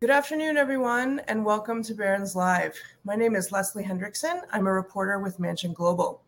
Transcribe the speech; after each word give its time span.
Good 0.00 0.08
afternoon, 0.08 0.56
everyone, 0.56 1.20
and 1.28 1.44
welcome 1.44 1.82
to 1.82 1.92
Barron's 1.92 2.34
Live. 2.34 2.74
My 3.04 3.16
name 3.16 3.36
is 3.36 3.52
Leslie 3.52 3.84
Hendrickson. 3.84 4.40
I'm 4.50 4.66
a 4.66 4.72
reporter 4.72 5.18
with 5.18 5.38
Mansion 5.38 5.74
Global. 5.74 6.22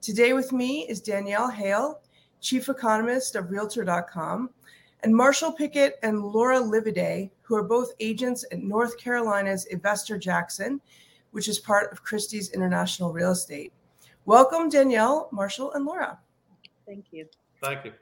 Today 0.00 0.34
with 0.34 0.52
me 0.52 0.86
is 0.88 1.00
Danielle 1.00 1.50
Hale, 1.50 2.00
Chief 2.40 2.68
Economist 2.68 3.34
of 3.34 3.50
Realtor.com, 3.50 4.50
and 5.02 5.12
Marshall 5.12 5.50
Pickett 5.50 5.98
and 6.04 6.22
Laura 6.22 6.60
Livaday, 6.60 7.28
who 7.42 7.56
are 7.56 7.64
both 7.64 7.90
agents 7.98 8.44
at 8.52 8.60
North 8.60 8.96
Carolina's 8.98 9.66
Ivester 9.74 10.16
Jackson, 10.16 10.80
which 11.32 11.48
is 11.48 11.58
part 11.58 11.90
of 11.90 12.04
Christie's 12.04 12.50
International 12.50 13.12
Real 13.12 13.32
Estate. 13.32 13.72
Welcome, 14.26 14.68
Danielle, 14.68 15.28
Marshall, 15.32 15.72
and 15.72 15.84
Laura. 15.84 16.20
Thank 16.86 17.06
you. 17.10 17.26
Thank 17.60 17.84
you. 17.84 17.94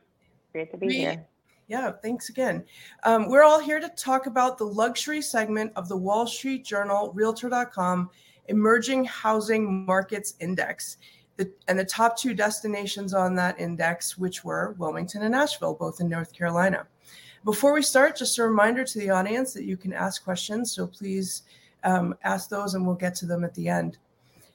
Great 0.52 0.71
to 0.73 0.77
be 0.77 0.88
we, 0.88 0.95
here. 0.98 1.27
Yeah, 1.69 1.91
thanks 1.91 2.29
again. 2.29 2.65
Um, 3.02 3.29
we're 3.29 3.43
all 3.43 3.59
here 3.59 3.80
to 3.80 3.88
talk 3.91 4.27
about 4.27 4.57
the 4.57 4.65
luxury 4.65 5.20
segment 5.20 5.73
of 5.74 5.88
the 5.88 5.97
Wall 5.97 6.27
Street 6.27 6.65
Journal, 6.65 7.13
Realtor.com 7.13 8.10
Emerging 8.49 9.04
Housing 9.07 9.85
Markets 9.85 10.35
Index. 10.38 10.99
The, 11.37 11.51
and 11.68 11.79
the 11.79 11.85
top 11.85 12.16
two 12.16 12.35
destinations 12.35 13.13
on 13.13 13.35
that 13.35 13.60
index, 13.60 14.16
which 14.16 14.45
were 14.45 14.74
Wilmington 14.79 15.23
and 15.23 15.35
Asheville, 15.35 15.74
both 15.74 16.01
in 16.01 16.09
North 16.09 16.32
Carolina. 16.32 16.87
Before 17.45 17.74
we 17.74 17.83
start, 17.83 18.16
just 18.16 18.38
a 18.38 18.45
reminder 18.45 18.85
to 18.85 18.99
the 18.99 19.10
audience 19.10 19.52
that 19.52 19.65
you 19.65 19.77
can 19.77 19.93
ask 19.93 20.24
questions. 20.24 20.73
So 20.73 20.87
please 20.87 21.43
um, 21.85 22.15
ask 22.24 22.49
those 22.49 22.74
and 22.74 22.87
we'll 22.87 22.96
get 22.96 23.15
to 23.16 23.27
them 23.27 23.45
at 23.45 23.55
the 23.55 23.68
end. 23.68 23.99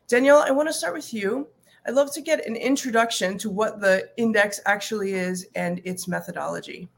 Danielle, 0.08 0.44
I 0.48 0.52
want 0.52 0.70
to 0.70 0.74
start 0.74 0.94
with 0.94 1.14
you. 1.14 1.48
I'd 1.86 1.94
love 1.94 2.12
to 2.14 2.22
get 2.22 2.46
an 2.48 2.56
introduction 2.56 3.38
to 3.40 3.50
what 3.50 3.80
the 3.80 4.10
index 4.18 4.60
actually 4.66 5.14
is 5.14 5.48
and 5.56 5.82
its 5.84 6.08
methodology. 6.08 6.90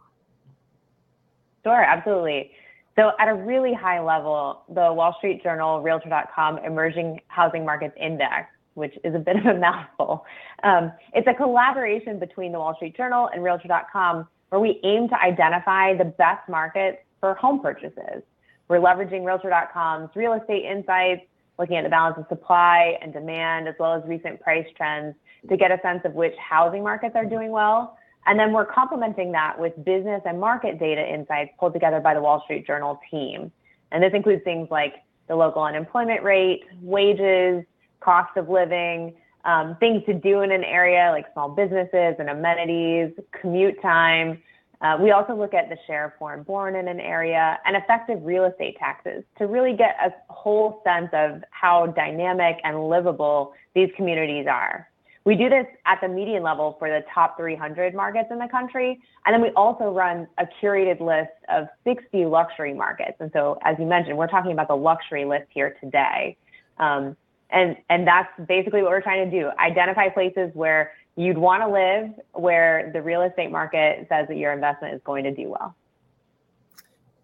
Sure, 1.64 1.84
absolutely. 1.84 2.52
So, 2.96 3.12
at 3.20 3.28
a 3.28 3.34
really 3.34 3.74
high 3.74 4.00
level, 4.00 4.64
the 4.68 4.94
Wall 4.94 5.16
Street 5.18 5.42
Journal, 5.42 5.82
Realtor.com 5.82 6.60
Emerging 6.60 7.22
Housing 7.28 7.66
Markets 7.66 7.96
Index, 8.00 8.50
which 8.76 8.94
is 9.04 9.16
a 9.16 9.20
bit 9.20 9.38
of 9.38 9.46
a 9.46 9.54
mouthful, 9.60 10.26
um, 10.64 10.92
it's 11.14 11.28
a 11.28 11.34
collaboration 11.34 12.20
between 12.20 12.52
the 12.52 12.60
Wall 12.60 12.76
Street 12.76 12.96
Journal 12.96 13.30
and 13.34 13.44
Realtor.com 13.44 14.28
where 14.50 14.60
we 14.60 14.80
aim 14.84 15.10
to 15.10 15.20
identify 15.20 15.98
the 15.98 16.06
best 16.06 16.48
markets 16.48 17.00
for 17.20 17.34
home 17.34 17.60
purchases. 17.60 18.22
We're 18.68 18.78
leveraging 18.78 19.26
Realtor.com's 19.26 20.10
real 20.16 20.34
estate 20.34 20.64
insights, 20.66 21.22
looking 21.58 21.78
at 21.78 21.84
the 21.84 21.90
balance 21.90 22.18
of 22.20 22.26
supply 22.30 23.00
and 23.02 23.12
demand, 23.12 23.68
as 23.68 23.74
well 23.80 23.94
as 23.94 24.04
recent 24.06 24.40
price 24.42 24.68
trends 24.78 25.16
to 25.50 25.58
get 25.58 25.72
a 25.72 25.80
sense 25.82 26.02
of 26.06 26.14
which 26.14 26.36
housing 26.38 26.84
markets 26.84 27.16
are 27.16 27.26
doing 27.26 27.50
well 27.50 27.98
and 28.26 28.40
then 28.40 28.54
we're 28.54 28.66
complementing 28.66 29.32
that 29.34 29.60
with 29.60 29.74
business 29.84 30.22
and 30.26 30.40
market 30.40 30.80
data 30.80 31.02
insights 31.02 31.52
pulled 31.60 31.74
together 31.74 32.00
by 32.00 32.14
the 32.14 32.22
Wall 32.22 32.42
Street 32.44 32.66
Journal 32.66 33.00
team. 33.12 33.52
And 33.92 34.02
this 34.02 34.14
includes 34.14 34.44
things 34.44 34.70
like 34.72 34.96
the 35.28 35.36
local 35.36 35.64
unemployment 35.64 36.24
rate, 36.24 36.64
wages, 36.82 37.64
cost 38.00 38.36
of 38.38 38.50
living, 38.50 39.14
um, 39.46 39.76
things 39.80 40.04
to 40.06 40.14
do 40.14 40.42
in 40.42 40.52
an 40.52 40.64
area 40.64 41.10
like 41.12 41.26
small 41.34 41.50
businesses 41.50 42.16
and 42.20 42.30
amenities, 42.30 43.12
commute 43.40 43.82
time. 43.82 44.42
Uh, 44.82 44.98
we 45.00 45.12
also 45.12 45.34
look 45.34 45.54
at 45.54 45.70
the 45.70 45.78
share 45.88 46.06
of 46.06 46.12
foreign 46.20 46.44
born 46.44 46.76
in 46.76 46.88
an 46.88 47.00
area 47.00 47.58
and 47.66 47.76
effective 47.76 48.20
real 48.24 48.44
estate 48.46 48.78
taxes 48.78 49.24
to 49.38 49.48
really 49.48 49.76
get 49.76 49.96
a 50.04 50.12
whole 50.32 50.82
sense 50.84 51.10
of 51.14 51.42
how 51.52 51.88
dynamic 51.88 52.58
and 52.64 52.90
livable 52.90 53.54
these 53.76 53.90
communities 53.96 54.46
are. 54.48 54.90
We 55.26 55.36
do 55.36 55.50
this 55.50 55.66
at 55.86 56.00
the 56.02 56.10
median 56.10 56.44
level 56.44 56.76
for 56.80 56.90
the 56.90 57.04
top 57.14 57.38
300 57.38 57.94
markets 57.96 58.28
in 58.30 58.40
the 58.40 58.48
country. 58.48 59.00
And 59.26 59.34
then 59.34 59.42
we 59.42 59.50
also 59.52 59.86
run 59.86 60.28
a 60.38 60.46
curated 60.62 61.00
list 61.00 61.32
of 61.50 61.68
60 61.86 62.26
luxury 62.26 62.74
markets. 62.74 63.16
And 63.20 63.32
so, 63.34 63.58
as 63.64 63.78
you 63.80 63.86
mentioned, 63.86 64.18
we're 64.18 64.28
talking 64.28 64.52
about 64.52 64.68
the 64.68 64.76
luxury 64.76 65.24
list 65.24 65.46
here 65.50 65.78
today. 65.82 66.36
Um, 66.78 67.16
and, 67.52 67.78
and 67.90 68.06
that's 68.06 68.30
basically 68.48 68.82
what 68.82 68.92
we're 68.92 69.02
trying 69.02 69.30
to 69.30 69.40
do 69.40 69.50
identify 69.60 70.10
places 70.10 70.50
where 70.54 70.92
you'd 71.16 71.38
want 71.38 71.62
to 71.62 71.70
live, 71.70 72.12
where 72.34 72.92
the 72.92 73.02
real 73.02 73.22
estate 73.22 73.52
market 73.52 74.08
says 74.10 74.28
that 74.28 74.38
your 74.38 74.52
investment 74.52 74.94
is 74.96 75.02
going 75.06 75.24
to 75.24 75.32
do 75.32 75.50
well. 75.50 75.76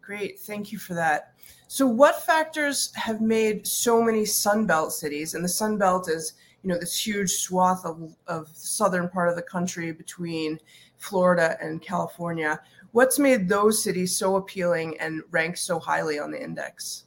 Great. 0.09 0.39
Thank 0.39 0.71
you 0.71 0.79
for 0.79 0.95
that. 0.95 1.35
So, 1.67 1.85
what 1.85 2.23
factors 2.23 2.91
have 2.95 3.21
made 3.21 3.67
so 3.67 4.01
many 4.01 4.23
Sunbelt 4.23 4.89
cities, 4.89 5.35
and 5.35 5.43
the 5.43 5.47
Sunbelt 5.47 6.09
is 6.09 6.33
you 6.63 6.69
know 6.69 6.79
this 6.79 6.99
huge 6.99 7.29
swath 7.29 7.85
of, 7.85 8.15
of 8.25 8.47
southern 8.47 9.07
part 9.07 9.29
of 9.29 9.35
the 9.35 9.43
country 9.43 9.91
between 9.91 10.57
Florida 10.97 11.57
and 11.61 11.79
California. 11.79 12.59
What's 12.91 13.19
made 13.19 13.47
those 13.47 13.83
cities 13.83 14.17
so 14.17 14.37
appealing 14.37 14.99
and 14.99 15.21
ranked 15.29 15.59
so 15.59 15.77
highly 15.77 16.17
on 16.17 16.31
the 16.31 16.43
index? 16.43 17.05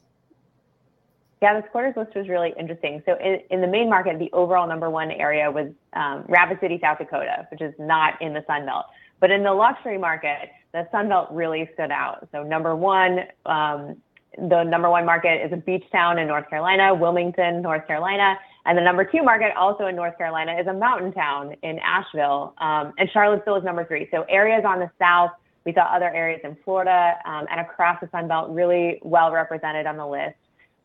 Yeah, 1.41 1.59
this 1.59 1.69
quarter's 1.73 1.97
list 1.97 2.15
was 2.15 2.29
really 2.29 2.53
interesting. 2.57 3.03
So 3.05 3.17
in, 3.19 3.41
in 3.49 3.59
the 3.59 3.67
main 3.67 3.89
market, 3.89 4.17
the 4.17 4.31
overall 4.31 4.65
number 4.65 4.89
one 4.89 5.11
area 5.11 5.51
was 5.51 5.73
um, 5.91 6.23
Rapid 6.29 6.61
City, 6.61 6.79
South 6.81 6.99
Dakota, 6.99 7.49
which 7.51 7.59
is 7.59 7.73
not 7.77 8.13
in 8.21 8.33
the 8.33 8.45
Sun 8.47 8.65
Belt. 8.65 8.85
But 9.19 9.29
in 9.29 9.43
the 9.43 9.51
luxury 9.53 9.97
market, 9.97 10.49
the 10.73 10.87
Sun 10.91 11.09
Belt 11.09 11.29
really 11.31 11.69
stood 11.73 11.91
out. 11.91 12.27
So 12.31 12.43
number 12.43 12.75
one, 12.75 13.19
um, 13.45 13.95
the 14.37 14.63
number 14.63 14.89
one 14.89 15.05
market 15.05 15.45
is 15.45 15.53
a 15.53 15.57
beach 15.57 15.83
town 15.91 16.17
in 16.17 16.27
North 16.27 16.49
Carolina, 16.49 16.93
Wilmington, 16.93 17.61
North 17.61 17.85
Carolina. 17.85 18.39
And 18.65 18.77
the 18.77 18.81
number 18.81 19.05
two 19.05 19.21
market, 19.21 19.55
also 19.55 19.85
in 19.85 19.95
North 19.95 20.17
Carolina, 20.17 20.57
is 20.59 20.65
a 20.65 20.73
mountain 20.73 21.13
town 21.13 21.55
in 21.61 21.77
Asheville. 21.79 22.55
Um, 22.57 22.93
and 22.97 23.09
Charlottesville 23.11 23.57
is 23.57 23.63
number 23.63 23.85
three. 23.85 24.07
So 24.09 24.23
areas 24.23 24.63
on 24.65 24.79
the 24.79 24.89
south, 24.97 25.31
we 25.65 25.73
saw 25.73 25.81
other 25.81 26.11
areas 26.11 26.41
in 26.43 26.57
Florida 26.65 27.13
um, 27.25 27.45
and 27.51 27.61
across 27.61 27.99
the 28.01 28.09
Sun 28.11 28.27
Belt 28.27 28.49
really 28.49 28.99
well 29.03 29.31
represented 29.31 29.85
on 29.85 29.97
the 29.97 30.07
list. 30.07 30.35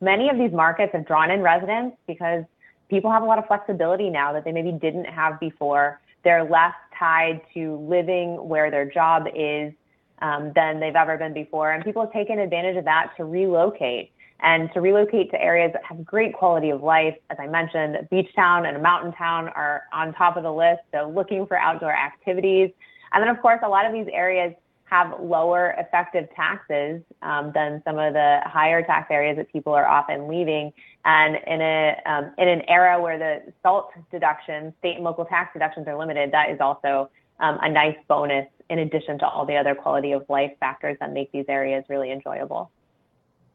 Many 0.01 0.29
of 0.29 0.37
these 0.37 0.51
markets 0.51 0.93
have 0.93 1.07
drawn 1.07 1.31
in 1.31 1.41
residents 1.41 1.97
because 2.05 2.43
people 2.89 3.11
have 3.11 3.23
a 3.23 3.25
lot 3.25 3.39
of 3.39 3.47
flexibility 3.47 4.09
now 4.09 4.31
that 4.33 4.43
they 4.45 4.51
maybe 4.51 4.71
didn't 4.71 5.05
have 5.05 5.39
before. 5.39 5.99
They're 6.23 6.43
less 6.43 6.73
tied 6.99 7.41
to 7.53 7.77
living 7.89 8.35
where 8.47 8.69
their 8.69 8.85
job 8.85 9.25
is 9.33 9.73
um, 10.21 10.51
than 10.53 10.79
they've 10.79 10.95
ever 10.95 11.17
been 11.17 11.33
before. 11.33 11.71
And 11.71 11.83
people 11.83 12.03
have 12.03 12.11
taken 12.11 12.39
advantage 12.39 12.75
of 12.75 12.85
that 12.85 13.13
to 13.17 13.25
relocate 13.25 14.11
and 14.41 14.69
to 14.73 14.81
relocate 14.81 15.31
to 15.31 15.41
areas 15.41 15.71
that 15.73 15.83
have 15.83 16.05
great 16.05 16.33
quality 16.33 16.69
of 16.69 16.81
life. 16.83 17.15
As 17.29 17.37
I 17.39 17.47
mentioned, 17.47 18.07
beach 18.09 18.29
town 18.35 18.65
and 18.65 18.77
a 18.77 18.79
mountain 18.79 19.13
town 19.13 19.49
are 19.49 19.83
on 19.93 20.13
top 20.13 20.37
of 20.37 20.43
the 20.43 20.51
list. 20.51 20.81
So 20.93 21.11
looking 21.13 21.45
for 21.45 21.57
outdoor 21.57 21.93
activities. 21.93 22.71
And 23.11 23.21
then, 23.21 23.29
of 23.29 23.41
course, 23.41 23.59
a 23.63 23.69
lot 23.69 23.85
of 23.85 23.93
these 23.93 24.07
areas 24.11 24.53
have 24.89 25.19
lower 25.19 25.75
effective 25.77 26.27
taxes 26.35 27.01
um, 27.21 27.51
than 27.53 27.81
some 27.85 27.97
of 27.99 28.13
the 28.13 28.39
higher 28.45 28.81
tax 28.81 29.07
areas 29.11 29.37
that 29.37 29.51
people 29.51 29.73
are 29.73 29.87
often 29.87 30.27
leaving. 30.27 30.73
And 31.05 31.37
in 31.47 31.61
a 31.61 31.95
um, 32.05 32.33
in 32.37 32.47
an 32.47 32.61
era 32.67 33.01
where 33.01 33.17
the 33.17 33.51
SALT 33.61 33.91
deductions, 34.11 34.73
state 34.79 34.95
and 34.95 35.03
local 35.03 35.25
tax 35.25 35.53
deductions 35.53 35.87
are 35.87 35.97
limited, 35.97 36.31
that 36.31 36.49
is 36.49 36.59
also 36.59 37.09
um, 37.39 37.59
a 37.61 37.69
nice 37.69 37.97
bonus 38.07 38.47
in 38.69 38.79
addition 38.79 39.17
to 39.19 39.27
all 39.27 39.45
the 39.45 39.55
other 39.55 39.75
quality 39.75 40.11
of 40.11 40.25
life 40.29 40.51
factors 40.59 40.97
that 40.99 41.13
make 41.13 41.31
these 41.31 41.45
areas 41.47 41.83
really 41.89 42.11
enjoyable. 42.11 42.71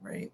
Right 0.01 0.33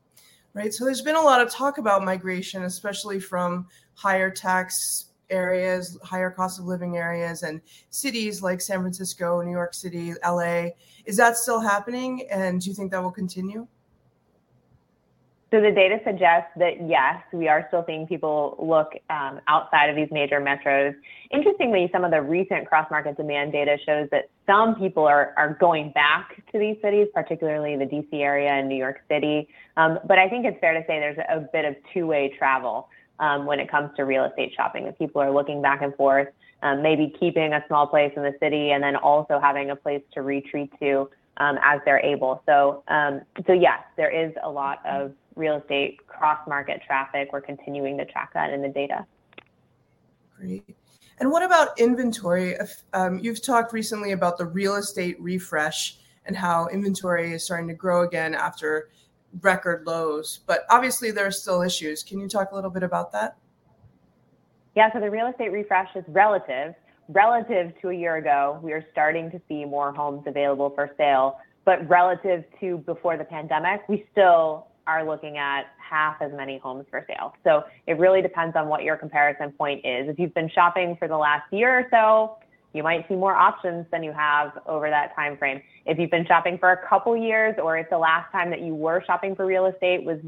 right? 0.55 0.73
So 0.73 0.85
there's 0.85 1.03
been 1.03 1.17
a 1.17 1.23
lot 1.23 1.41
of 1.41 1.51
talk 1.51 1.79
about 1.79 2.05
migration, 2.05 2.65
especially 2.65 3.21
from 3.21 3.69
higher 3.95 4.31
tax 4.31 5.10
areas, 5.31 5.99
higher 6.03 6.31
cost 6.31 6.59
of 6.59 6.67
living 6.67 6.97
areas, 6.97 7.43
and 7.43 7.61
cities 7.91 8.43
like 8.43 8.61
San 8.61 8.81
Francisco, 8.81 9.41
New 9.43 9.51
York 9.51 9.75
City, 9.75 10.13
LA. 10.25 10.71
Is 11.07 11.17
that 11.17 11.37
still 11.37 11.61
happening? 11.61 12.27
And 12.31 12.61
do 12.61 12.69
you 12.69 12.75
think 12.75 12.91
that 12.93 13.03
will 13.03 13.11
continue? 13.11 13.67
So 15.51 15.61
the 15.61 15.73
data 15.73 15.99
suggests 16.05 16.51
that 16.59 16.89
yes, 16.89 17.17
we 17.33 17.49
are 17.49 17.65
still 17.69 17.83
seeing 17.85 18.07
people 18.07 18.55
look 18.61 18.93
um, 19.11 19.41
outside 19.49 19.91
of 19.91 19.97
these 19.97 20.07
major 20.13 20.41
metros. 20.41 20.95
Interestingly, 21.33 21.91
some 21.93 22.05
of 22.05 22.13
the 22.13 22.23
recent 22.23 22.69
cross-market 22.69 23.17
demand 23.17 23.51
data 23.51 23.77
shows 23.85 24.09
that 24.13 24.31
some 24.47 24.77
people 24.77 25.05
are, 25.05 25.35
are 25.37 25.55
going 25.61 25.91
back 25.91 26.41
to 26.53 26.59
these 26.59 26.77
cities, 26.81 27.09
particularly 27.13 27.77
the 27.77 27.85
DC 27.85 28.23
area 28.23 28.51
and 28.51 28.69
New 28.69 28.77
York 28.77 29.01
City. 29.09 29.49
Um, 29.77 29.99
but 30.07 30.21
I 30.21 30.29
think 30.29 30.47
it's 30.47 30.59
fair 30.61 30.73
to 30.73 30.87
say 30.87 31.01
there's 31.01 31.19
a 31.19 31.41
bit 31.53 31.65
of 31.65 31.75
two-way 31.93 32.33
travel 32.39 32.89
um, 33.21 33.47
when 33.47 33.61
it 33.61 33.71
comes 33.71 33.91
to 33.97 34.05
real 34.05 34.25
estate 34.25 34.53
shopping. 34.57 34.85
That 34.87 34.99
people 34.99 35.23
are 35.23 35.31
looking 35.31 35.63
back 35.63 35.83
and 35.83 35.95
forth, 35.95 36.29
um, 36.63 36.83
maybe 36.83 37.15
keeping 37.21 37.53
a 37.53 37.65
small 37.69 37.87
place 37.87 38.13
in 38.17 38.23
the 38.23 38.35
city 38.41 38.73
and 38.73 38.83
then 38.83 38.97
also 38.97 39.39
having 39.39 39.71
a 39.71 39.77
place 39.77 40.03
to 40.15 40.23
retreat 40.23 40.73
to 40.81 41.09
um, 41.37 41.59
as 41.63 41.81
they're 41.85 42.01
able. 42.01 42.43
So, 42.47 42.83
um, 42.89 43.23
so 43.47 43.53
yes, 43.53 43.81
there 43.97 44.11
is 44.11 44.33
a 44.43 44.51
lot 44.51 44.85
of 44.85 45.13
real 45.37 45.57
estate 45.57 46.07
cross 46.07 46.39
market 46.49 46.83
traffic. 46.87 47.31
We're 47.33 47.41
continuing 47.41 47.97
to 47.99 48.05
track 48.05 48.33
that 48.35 48.53
in 48.53 48.63
the 48.63 48.69
data. 48.69 49.07
Great. 50.37 50.77
And 51.19 51.31
what 51.31 51.43
about 51.43 51.79
inventory? 51.79 52.57
Um, 52.95 53.19
you've 53.19 53.43
talked 53.43 53.73
recently 53.75 54.13
about 54.13 54.39
the 54.39 54.47
real 54.47 54.77
estate 54.77 55.21
refresh 55.21 55.99
and 56.25 56.37
how 56.37 56.69
inventory 56.69 57.33
is 57.33 57.45
starting 57.45 57.69
to 57.69 57.75
grow 57.75 58.05
again 58.05 58.35
after 58.35 58.89
record 59.41 59.87
lows. 59.87 60.41
But 60.47 60.65
obviously, 60.71 61.11
there 61.11 61.27
are 61.27 61.31
still 61.33 61.63
issues. 61.63 62.03
Can 62.03 62.19
you 62.19 62.29
talk 62.29 62.53
a 62.53 62.55
little 62.55 62.71
bit 62.71 62.83
about 62.83 63.13
that? 63.13 63.37
Yeah, 64.77 64.93
so 64.93 65.01
the 65.01 65.11
real 65.11 65.27
estate 65.27 65.53
refresh 65.53 65.89
is 65.95 66.05
relative. 66.09 66.75
Relative 67.09 67.73
to 67.83 67.89
a 67.89 67.95
year 67.95 68.17
ago, 68.17 68.61
we 68.63 68.73
are 68.73 68.85
starting 68.93 69.31
to 69.33 69.41
see 69.49 69.65
more 69.65 69.93
homes 69.93 70.23
available 70.27 70.71
for 70.71 70.91
sale. 70.97 71.39
But 71.65 71.89
relative 71.89 72.45
to 72.61 72.79
before 72.79 73.17
the 73.17 73.25
pandemic, 73.25 73.83
we 73.89 74.07
still 74.13 74.69
are 74.87 75.05
looking 75.05 75.37
at 75.37 75.67
half 75.79 76.23
as 76.23 76.33
many 76.33 76.59
homes 76.59 76.87
for 76.91 77.05
sale. 77.07 77.35
So 77.45 77.65
it 77.87 77.99
really 77.99 78.23
depends 78.23 78.57
on 78.57 78.69
what 78.69 78.83
your 78.83 78.97
comparison 78.97 79.53
point 79.53 79.85
is. 79.85 80.09
If 80.09 80.19
you've 80.19 80.35
been 80.35 80.51
shopping 80.51 80.97
for 80.99 81.09
the 81.09 81.17
last 81.17 81.53
year 81.53 81.81
or 81.81 81.87
so, 81.91 82.39
you 82.73 82.83
might 82.83 83.07
see 83.09 83.15
more 83.15 83.35
options 83.35 83.87
than 83.91 84.03
you 84.03 84.13
have 84.13 84.53
over 84.67 84.91
that 84.91 85.15
time 85.15 85.37
frame. 85.37 85.61
If 85.87 85.99
you've 85.99 86.11
been 86.11 86.27
shopping 86.27 86.59
for 86.59 86.71
a 86.71 86.89
couple 86.89 87.17
years 87.17 87.57
or 87.63 87.79
if 87.79 87.91
the 87.91 87.99
last 87.99 88.31
time 88.33 88.51
that 88.51 88.61
you 88.61 88.75
were 88.75 89.03
shopping 89.07 89.35
for 89.35 89.47
real 89.47 89.67
estate 89.67 90.05
was 90.05 90.19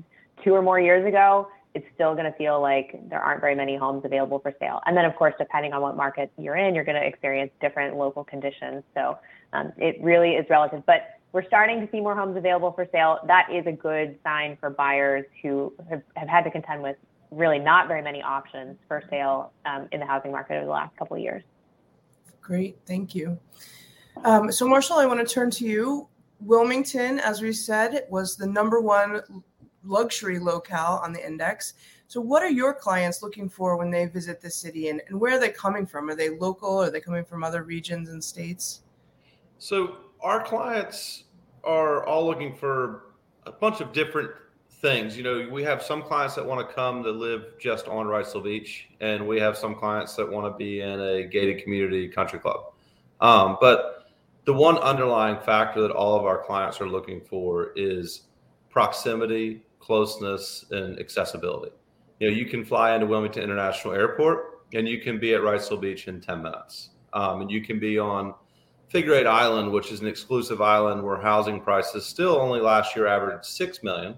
two 0.42 0.54
or 0.54 0.62
more 0.62 0.80
years 0.80 1.06
ago, 1.06 1.48
it's 1.74 1.86
still 1.94 2.14
going 2.14 2.30
to 2.30 2.36
feel 2.36 2.60
like 2.60 2.98
there 3.08 3.20
aren't 3.20 3.40
very 3.40 3.54
many 3.54 3.76
homes 3.76 4.02
available 4.04 4.38
for 4.38 4.52
sale. 4.60 4.80
And 4.86 4.96
then, 4.96 5.04
of 5.04 5.14
course, 5.16 5.34
depending 5.38 5.72
on 5.72 5.80
what 5.80 5.96
market 5.96 6.30
you're 6.36 6.56
in, 6.56 6.74
you're 6.74 6.84
going 6.84 7.00
to 7.00 7.06
experience 7.06 7.50
different 7.60 7.96
local 7.96 8.24
conditions. 8.24 8.82
So 8.94 9.18
um, 9.52 9.72
it 9.78 9.96
really 10.02 10.32
is 10.32 10.44
relative. 10.50 10.82
But 10.86 11.18
we're 11.32 11.46
starting 11.46 11.80
to 11.80 11.90
see 11.90 12.00
more 12.00 12.14
homes 12.14 12.36
available 12.36 12.72
for 12.72 12.86
sale. 12.92 13.20
That 13.26 13.48
is 13.50 13.66
a 13.66 13.72
good 13.72 14.18
sign 14.22 14.58
for 14.60 14.68
buyers 14.68 15.24
who 15.40 15.72
have, 15.88 16.02
have 16.16 16.28
had 16.28 16.42
to 16.42 16.50
contend 16.50 16.82
with 16.82 16.96
really 17.30 17.58
not 17.58 17.88
very 17.88 18.02
many 18.02 18.20
options 18.20 18.76
for 18.86 19.02
sale 19.08 19.52
um, 19.64 19.88
in 19.92 20.00
the 20.00 20.06
housing 20.06 20.30
market 20.30 20.56
over 20.56 20.66
the 20.66 20.70
last 20.70 20.94
couple 20.98 21.16
of 21.16 21.22
years. 21.22 21.42
Great, 22.42 22.76
thank 22.86 23.14
you. 23.14 23.38
Um, 24.24 24.50
so, 24.52 24.68
Marshall, 24.68 24.98
I 24.98 25.06
want 25.06 25.26
to 25.26 25.34
turn 25.34 25.50
to 25.52 25.64
you. 25.64 26.08
Wilmington, 26.40 27.20
as 27.20 27.40
we 27.40 27.52
said, 27.52 28.04
was 28.10 28.36
the 28.36 28.46
number 28.46 28.80
one 28.80 29.22
luxury 29.84 30.38
locale 30.38 31.00
on 31.02 31.12
the 31.12 31.24
index. 31.24 31.74
So, 32.08 32.20
what 32.20 32.42
are 32.42 32.50
your 32.50 32.74
clients 32.74 33.22
looking 33.22 33.48
for 33.48 33.76
when 33.76 33.90
they 33.90 34.06
visit 34.06 34.40
the 34.40 34.50
city, 34.50 34.88
and, 34.88 35.00
and 35.08 35.18
where 35.18 35.36
are 35.36 35.40
they 35.40 35.50
coming 35.50 35.86
from? 35.86 36.10
Are 36.10 36.16
they 36.16 36.30
local? 36.30 36.82
Are 36.82 36.90
they 36.90 37.00
coming 37.00 37.24
from 37.24 37.44
other 37.44 37.62
regions 37.62 38.10
and 38.10 38.22
states? 38.22 38.82
So, 39.58 39.98
our 40.20 40.42
clients 40.42 41.24
are 41.64 42.04
all 42.04 42.26
looking 42.26 42.54
for 42.54 43.14
a 43.46 43.52
bunch 43.52 43.80
of 43.80 43.92
different 43.92 44.30
things. 44.82 45.16
You 45.16 45.22
know, 45.22 45.48
we 45.50 45.62
have 45.62 45.82
some 45.82 46.02
clients 46.02 46.34
that 46.34 46.44
want 46.44 46.68
to 46.68 46.74
come 46.74 47.02
to 47.04 47.10
live 47.10 47.58
just 47.58 47.88
on 47.88 48.06
Wrightsville 48.06 48.44
Beach, 48.44 48.88
and 49.00 49.26
we 49.26 49.40
have 49.40 49.56
some 49.56 49.74
clients 49.74 50.14
that 50.16 50.30
want 50.30 50.52
to 50.52 50.58
be 50.58 50.80
in 50.80 51.00
a 51.00 51.24
gated 51.24 51.62
community 51.62 52.08
country 52.08 52.40
club. 52.40 52.72
Um, 53.20 53.56
but 53.60 54.08
the 54.44 54.52
one 54.52 54.76
underlying 54.78 55.38
factor 55.40 55.80
that 55.82 55.92
all 55.92 56.18
of 56.18 56.26
our 56.26 56.42
clients 56.42 56.80
are 56.80 56.88
looking 56.88 57.20
for 57.20 57.72
is 57.76 58.22
proximity, 58.68 59.62
closeness, 59.78 60.64
and 60.72 60.98
accessibility. 60.98 61.72
You 62.18 62.30
know, 62.30 62.36
you 62.36 62.46
can 62.46 62.64
fly 62.64 62.94
into 62.94 63.06
Wilmington 63.06 63.42
International 63.42 63.94
Airport 63.94 64.64
and 64.74 64.88
you 64.88 65.00
can 65.00 65.18
be 65.18 65.34
at 65.34 65.40
Wrightsville 65.40 65.80
Beach 65.80 66.08
in 66.08 66.20
10 66.20 66.42
minutes. 66.42 66.90
Um, 67.12 67.42
and 67.42 67.50
you 67.50 67.60
can 67.60 67.78
be 67.78 67.98
on 67.98 68.34
Figure 68.88 69.14
Eight 69.14 69.26
Island, 69.26 69.70
which 69.70 69.92
is 69.92 70.00
an 70.00 70.06
exclusive 70.06 70.60
island 70.60 71.02
where 71.02 71.20
housing 71.20 71.60
prices 71.60 72.06
still 72.06 72.36
only 72.36 72.60
last 72.60 72.96
year 72.96 73.06
averaged 73.06 73.44
six 73.44 73.82
million, 73.82 74.16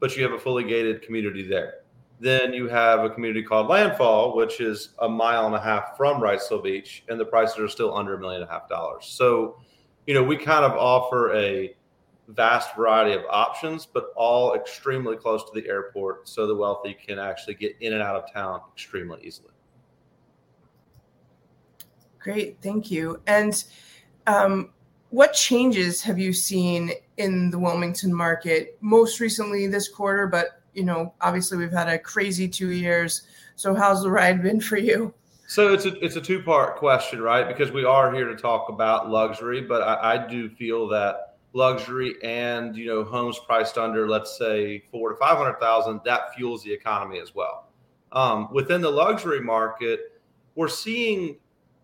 but 0.00 0.16
you 0.16 0.22
have 0.22 0.32
a 0.32 0.38
fully 0.38 0.64
gated 0.64 1.02
community 1.02 1.46
there. 1.46 1.74
Then 2.18 2.52
you 2.52 2.68
have 2.68 3.04
a 3.04 3.10
community 3.10 3.42
called 3.42 3.68
Landfall, 3.68 4.36
which 4.36 4.60
is 4.60 4.90
a 4.98 5.08
mile 5.08 5.46
and 5.46 5.54
a 5.54 5.60
half 5.60 5.96
from 5.96 6.20
Wrightsville 6.20 6.62
Beach, 6.62 7.04
and 7.08 7.18
the 7.18 7.24
prices 7.24 7.58
are 7.58 7.68
still 7.68 7.94
under 7.94 8.14
a 8.14 8.20
million 8.20 8.42
and 8.42 8.50
a 8.50 8.52
half 8.52 8.68
dollars. 8.68 9.06
So, 9.06 9.58
you 10.06 10.12
know, 10.12 10.22
we 10.22 10.36
kind 10.36 10.64
of 10.64 10.72
offer 10.72 11.34
a 11.34 11.74
vast 12.28 12.76
variety 12.76 13.14
of 13.14 13.22
options, 13.30 13.86
but 13.86 14.12
all 14.16 14.54
extremely 14.54 15.16
close 15.16 15.44
to 15.44 15.60
the 15.60 15.66
airport, 15.66 16.28
so 16.28 16.46
the 16.46 16.54
wealthy 16.54 16.94
can 16.94 17.18
actually 17.18 17.54
get 17.54 17.76
in 17.80 17.94
and 17.94 18.02
out 18.02 18.16
of 18.16 18.30
town 18.32 18.60
extremely 18.72 19.20
easily. 19.22 19.52
Great, 22.18 22.58
thank 22.60 22.90
you. 22.90 23.20
And 23.26 23.64
um, 24.26 24.72
what 25.10 25.32
changes 25.32 26.00
have 26.02 26.18
you 26.18 26.32
seen 26.32 26.92
in 27.16 27.50
the 27.50 27.58
Wilmington 27.58 28.14
market 28.14 28.78
most 28.80 29.20
recently 29.20 29.66
this 29.66 29.88
quarter? 29.88 30.26
But 30.26 30.62
you 30.72 30.84
know, 30.84 31.12
obviously 31.20 31.58
we've 31.58 31.72
had 31.72 31.88
a 31.88 31.98
crazy 31.98 32.48
two 32.48 32.70
years. 32.70 33.22
So 33.56 33.74
how's 33.74 34.02
the 34.02 34.10
ride 34.10 34.42
been 34.42 34.60
for 34.60 34.78
you? 34.78 35.12
So 35.46 35.74
it's 35.74 35.84
a 35.84 35.98
it's 36.04 36.14
a 36.14 36.20
two 36.20 36.42
part 36.42 36.76
question, 36.76 37.20
right? 37.20 37.46
Because 37.46 37.72
we 37.72 37.84
are 37.84 38.14
here 38.14 38.26
to 38.28 38.36
talk 38.36 38.68
about 38.68 39.10
luxury, 39.10 39.60
but 39.60 39.82
I, 39.82 40.14
I 40.14 40.26
do 40.28 40.48
feel 40.48 40.86
that 40.88 41.38
luxury 41.52 42.14
and 42.22 42.76
you 42.76 42.86
know 42.86 43.02
homes 43.02 43.36
priced 43.40 43.76
under 43.76 44.08
let's 44.08 44.38
say 44.38 44.84
four 44.92 45.10
to 45.10 45.16
five 45.16 45.36
hundred 45.36 45.58
thousand 45.58 46.00
that 46.04 46.32
fuels 46.36 46.62
the 46.62 46.72
economy 46.72 47.18
as 47.18 47.34
well. 47.34 47.66
Um, 48.12 48.48
within 48.52 48.80
the 48.80 48.90
luxury 48.90 49.40
market, 49.40 50.20
we're 50.54 50.68
seeing 50.68 51.36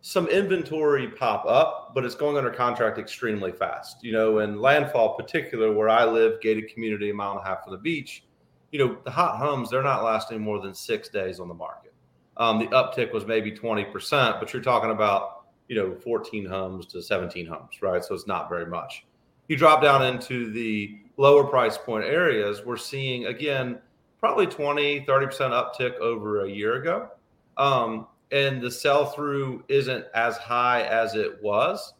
some 0.06 0.28
inventory 0.28 1.08
pop 1.08 1.44
up, 1.46 1.90
but 1.92 2.04
it's 2.04 2.14
going 2.14 2.36
under 2.36 2.48
contract 2.48 2.96
extremely 2.96 3.50
fast. 3.50 4.04
You 4.04 4.12
know, 4.12 4.38
in 4.38 4.60
Landfall, 4.60 5.16
particular, 5.16 5.72
where 5.72 5.88
I 5.88 6.04
live, 6.04 6.40
gated 6.40 6.72
community, 6.72 7.10
a 7.10 7.14
mile 7.14 7.32
and 7.32 7.40
a 7.40 7.42
half 7.42 7.64
from 7.64 7.72
the 7.72 7.78
beach. 7.78 8.22
You 8.70 8.78
know, 8.78 8.98
the 9.04 9.10
hot 9.10 9.36
homes 9.36 9.68
they're 9.68 9.82
not 9.82 10.04
lasting 10.04 10.40
more 10.40 10.60
than 10.60 10.74
six 10.74 11.08
days 11.08 11.40
on 11.40 11.48
the 11.48 11.54
market. 11.54 11.92
Um, 12.36 12.60
the 12.60 12.68
uptick 12.68 13.12
was 13.12 13.26
maybe 13.26 13.50
twenty 13.50 13.84
percent, 13.84 14.36
but 14.38 14.52
you're 14.52 14.62
talking 14.62 14.92
about 14.92 15.46
you 15.66 15.74
know 15.74 15.96
14 15.96 16.46
homes 16.46 16.86
to 16.86 17.02
17 17.02 17.44
homes, 17.44 17.82
right? 17.82 18.04
So 18.04 18.14
it's 18.14 18.28
not 18.28 18.48
very 18.48 18.66
much. 18.66 19.04
You 19.48 19.56
drop 19.56 19.82
down 19.82 20.06
into 20.06 20.52
the 20.52 21.00
lower 21.16 21.42
price 21.42 21.76
point 21.76 22.04
areas, 22.04 22.64
we're 22.64 22.76
seeing 22.76 23.26
again 23.26 23.80
probably 24.20 24.46
20, 24.46 25.00
30% 25.00 25.30
uptick 25.50 25.96
over 25.96 26.44
a 26.44 26.48
year 26.48 26.74
ago. 26.74 27.08
Um, 27.56 28.06
and 28.32 28.61
the 28.61 28.70
sell 28.70 29.06
through 29.06 29.64
isn't 29.69 30.05
as 30.14 30.37
high 30.37 30.82
as 30.82 31.14
it 31.14 31.43
was. 31.43 31.94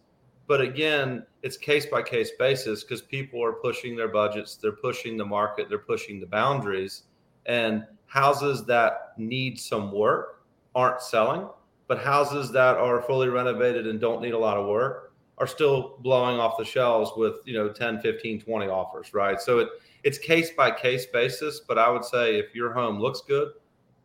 But 0.47 0.61
again, 0.61 1.25
it's 1.43 1.57
case 1.57 1.87
by 1.87 2.03
case 2.03 2.31
basis 2.39 2.85
because 2.85 3.03
people 3.03 3.43
are 3.43 3.53
pushing 3.53 3.97
their 3.97 4.09
budgets, 4.09 4.57
they're 4.57 4.73
pushing 4.73 5.17
the 5.17 5.25
market, 5.25 5.69
they're 5.69 5.79
pushing 5.79 6.21
the 6.21 6.27
boundaries. 6.27 7.05
And 7.47 7.85
houses 8.07 8.65
that 8.67 9.13
need 9.17 9.59
some 9.59 9.93
work 9.93 10.45
aren't 10.75 11.01
selling, 11.01 11.49
but 11.89 11.99
houses 11.99 12.51
that 12.53 12.77
are 12.77 13.03
fully 13.03 13.29
renovated 13.29 13.87
and 13.87 14.01
don't 14.01 14.23
need 14.23 14.35
a 14.35 14.39
lot 14.39 14.57
of 14.57 14.67
work 14.67 15.13
are 15.39 15.47
still 15.47 15.99
blowing 16.01 16.39
off 16.39 16.57
the 16.57 16.65
shelves 16.65 17.11
with, 17.17 17.37
you 17.45 17.53
know, 17.53 17.69
10, 17.69 18.01
15, 18.01 18.41
20 18.41 18.67
offers, 18.69 19.13
right? 19.13 19.41
So 19.41 19.59
it 19.59 19.69
it's 20.03 20.19
case 20.19 20.51
by 20.51 20.71
case 20.71 21.07
basis, 21.07 21.61
but 21.61 21.79
I 21.79 21.91
would 21.91 22.05
say 22.05 22.39
if 22.39 22.55
your 22.55 22.73
home 22.73 23.01
looks 23.01 23.23
good, 23.27 23.51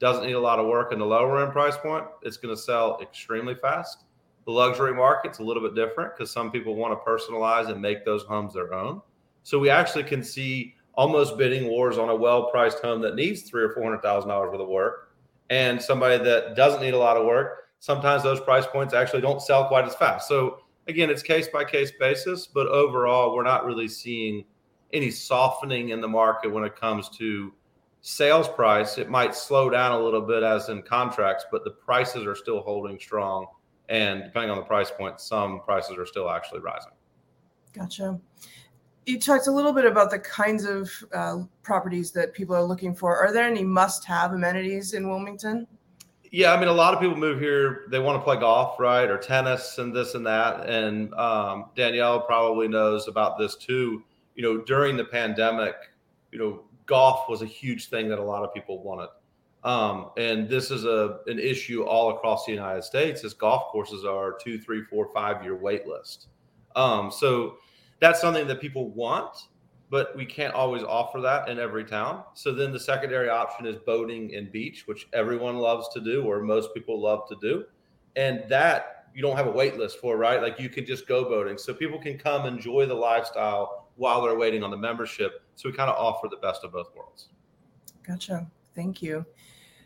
doesn't 0.01 0.25
need 0.25 0.33
a 0.33 0.39
lot 0.39 0.59
of 0.59 0.65
work 0.65 0.91
in 0.91 0.99
the 0.99 1.05
lower 1.05 1.41
end 1.41 1.53
price 1.53 1.77
point, 1.77 2.03
it's 2.23 2.35
going 2.35 2.53
to 2.53 2.61
sell 2.61 2.99
extremely 3.01 3.55
fast. 3.55 4.03
The 4.45 4.51
luxury 4.51 4.93
market's 4.93 5.37
a 5.39 5.43
little 5.43 5.61
bit 5.61 5.75
different 5.75 6.13
because 6.13 6.31
some 6.31 6.51
people 6.51 6.75
want 6.75 6.91
to 6.91 7.09
personalize 7.09 7.69
and 7.69 7.79
make 7.79 8.03
those 8.03 8.23
homes 8.23 8.55
their 8.55 8.73
own. 8.73 9.01
So 9.43 9.59
we 9.59 9.69
actually 9.69 10.03
can 10.03 10.23
see 10.23 10.75
almost 10.95 11.37
bidding 11.37 11.67
wars 11.67 11.97
on 11.97 12.09
a 12.09 12.15
well-priced 12.15 12.79
home 12.79 13.01
that 13.01 13.15
needs 13.15 13.43
three 13.43 13.63
or 13.63 13.69
four 13.69 13.83
hundred 13.83 14.01
thousand 14.01 14.29
dollars 14.29 14.51
worth 14.51 14.61
of 14.61 14.67
work, 14.67 15.13
and 15.51 15.79
somebody 15.79 16.21
that 16.23 16.55
doesn't 16.55 16.81
need 16.81 16.95
a 16.95 16.97
lot 16.97 17.15
of 17.15 17.25
work. 17.25 17.69
Sometimes 17.79 18.23
those 18.23 18.39
price 18.39 18.65
points 18.65 18.93
actually 18.93 19.21
don't 19.21 19.41
sell 19.41 19.67
quite 19.67 19.85
as 19.85 19.95
fast. 19.95 20.27
So 20.27 20.59
again, 20.87 21.09
it's 21.11 21.23
case 21.23 21.47
by 21.47 21.63
case 21.63 21.91
basis, 21.99 22.47
but 22.47 22.67
overall, 22.67 23.35
we're 23.35 23.43
not 23.43 23.65
really 23.65 23.87
seeing 23.87 24.43
any 24.93 25.11
softening 25.11 25.89
in 25.89 26.01
the 26.01 26.07
market 26.07 26.51
when 26.51 26.63
it 26.63 26.75
comes 26.75 27.09
to 27.09 27.53
sales 28.01 28.47
price, 28.47 28.97
it 28.97 29.09
might 29.09 29.35
slow 29.35 29.69
down 29.69 29.91
a 29.93 29.99
little 29.99 30.21
bit 30.21 30.43
as 30.43 30.69
in 30.69 30.81
contracts, 30.81 31.45
but 31.51 31.63
the 31.63 31.71
prices 31.71 32.25
are 32.25 32.35
still 32.35 32.61
holding 32.61 32.99
strong. 32.99 33.45
And 33.89 34.23
depending 34.23 34.51
on 34.51 34.57
the 34.57 34.63
price 34.63 34.91
point, 34.91 35.19
some 35.19 35.61
prices 35.61 35.97
are 35.97 36.05
still 36.05 36.29
actually 36.29 36.61
rising. 36.61 36.93
Gotcha. 37.73 38.19
You 39.05 39.19
talked 39.19 39.47
a 39.47 39.51
little 39.51 39.73
bit 39.73 39.85
about 39.85 40.11
the 40.11 40.19
kinds 40.19 40.65
of 40.65 40.89
uh, 41.13 41.39
properties 41.63 42.11
that 42.11 42.33
people 42.33 42.55
are 42.55 42.63
looking 42.63 42.95
for. 42.95 43.17
Are 43.17 43.33
there 43.33 43.45
any 43.45 43.63
must 43.63 44.05
have 44.05 44.33
amenities 44.33 44.93
in 44.93 45.09
Wilmington? 45.09 45.67
Yeah, 46.31 46.53
I 46.53 46.59
mean, 46.59 46.69
a 46.69 46.73
lot 46.73 46.93
of 46.93 47.01
people 47.01 47.17
move 47.17 47.41
here. 47.41 47.87
They 47.89 47.99
want 47.99 48.17
to 48.17 48.23
play 48.23 48.39
golf, 48.39 48.79
right, 48.79 49.09
or 49.09 49.17
tennis, 49.17 49.79
and 49.79 49.93
this 49.93 50.15
and 50.15 50.25
that. 50.25 50.69
And 50.69 51.13
um, 51.15 51.65
Danielle 51.75 52.21
probably 52.21 52.69
knows 52.69 53.09
about 53.09 53.37
this 53.37 53.57
too. 53.57 54.03
You 54.35 54.43
know, 54.43 54.61
during 54.61 54.95
the 54.95 55.03
pandemic, 55.03 55.75
you 56.31 56.39
know, 56.39 56.63
golf 56.91 57.29
was 57.29 57.41
a 57.41 57.45
huge 57.45 57.87
thing 57.87 58.09
that 58.09 58.19
a 58.19 58.23
lot 58.23 58.43
of 58.43 58.53
people 58.53 58.83
wanted. 58.83 59.07
Um, 59.63 60.09
and 60.17 60.49
this 60.49 60.71
is 60.71 60.83
a 60.83 61.19
an 61.27 61.39
issue 61.39 61.83
all 61.83 62.09
across 62.15 62.45
the 62.45 62.51
United 62.51 62.83
States. 62.83 63.23
is 63.23 63.33
golf 63.33 63.71
courses 63.71 64.03
are 64.03 64.33
two, 64.33 64.59
three, 64.59 64.83
four, 64.83 65.07
five 65.13 65.41
year 65.41 65.55
wait 65.55 65.87
list. 65.87 66.27
Um, 66.75 67.09
so 67.09 67.55
that's 68.01 68.19
something 68.19 68.45
that 68.47 68.59
people 68.59 68.89
want, 68.89 69.47
but 69.89 70.13
we 70.17 70.25
can't 70.25 70.53
always 70.53 70.83
offer 70.83 71.21
that 71.21 71.47
in 71.47 71.59
every 71.59 71.85
town. 71.85 72.23
So 72.33 72.53
then 72.53 72.73
the 72.73 72.79
secondary 72.79 73.29
option 73.29 73.65
is 73.65 73.77
boating 73.77 74.35
and 74.35 74.51
beach, 74.51 74.83
which 74.85 75.07
everyone 75.13 75.59
loves 75.59 75.87
to 75.93 76.01
do, 76.01 76.23
or 76.23 76.41
most 76.41 76.73
people 76.73 76.99
love 76.99 77.21
to 77.29 77.37
do. 77.39 77.63
And 78.17 78.43
that 78.49 79.05
you 79.13 79.21
don't 79.21 79.37
have 79.37 79.47
a 79.47 79.51
wait 79.51 79.77
list 79.77 79.99
for, 79.99 80.17
right? 80.17 80.41
Like 80.41 80.59
you 80.59 80.67
can 80.67 80.85
just 80.85 81.07
go 81.07 81.23
boating. 81.23 81.57
So 81.57 81.73
people 81.73 81.99
can 81.99 82.17
come 82.17 82.45
enjoy 82.45 82.85
the 82.85 82.93
lifestyle 82.93 83.80
while 83.95 84.21
they're 84.21 84.37
waiting 84.37 84.63
on 84.63 84.71
the 84.71 84.77
membership. 84.77 85.43
So 85.55 85.69
we 85.69 85.75
kind 85.75 85.89
of 85.89 85.95
offer 85.97 86.27
the 86.27 86.37
best 86.37 86.63
of 86.63 86.71
both 86.71 86.95
worlds. 86.95 87.29
Gotcha. 88.07 88.47
Thank 88.75 89.01
you. 89.01 89.25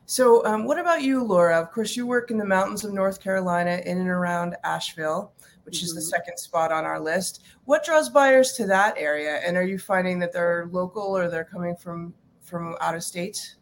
So, 0.08 0.46
um, 0.46 0.66
what 0.66 0.80
about 0.80 1.02
you, 1.02 1.24
Laura? 1.24 1.60
Of 1.60 1.72
course, 1.72 1.96
you 1.96 2.06
work 2.06 2.30
in 2.30 2.38
the 2.38 2.46
mountains 2.46 2.86
of 2.86 2.94
North 2.94 3.20
Carolina, 3.20 3.82
in 3.86 3.98
and 3.98 4.08
around 4.08 4.56
Asheville, 4.64 5.34
which 5.64 5.78
mm-hmm. 5.78 5.86
is 5.86 5.94
the 5.96 6.00
mm-hmm. 6.00 6.10
second 6.10 6.38
spot 6.38 6.72
on 6.72 6.86
our 6.86 7.00
list. 7.00 7.44
What 7.66 7.84
draws 7.84 8.10
buyers 8.10 8.54
to 8.54 8.68
that 8.68 8.96
area? 8.98 9.42
And 9.44 9.58
are 9.58 9.64
you 9.64 9.80
finding 9.80 10.20
that 10.20 10.32
they're 10.32 10.70
local 10.72 11.18
or 11.18 11.28
they're 11.28 11.44
coming 11.44 11.76
from 11.76 12.14
from 12.42 12.76
out 12.82 12.94
of 12.94 13.04
state? 13.04 13.56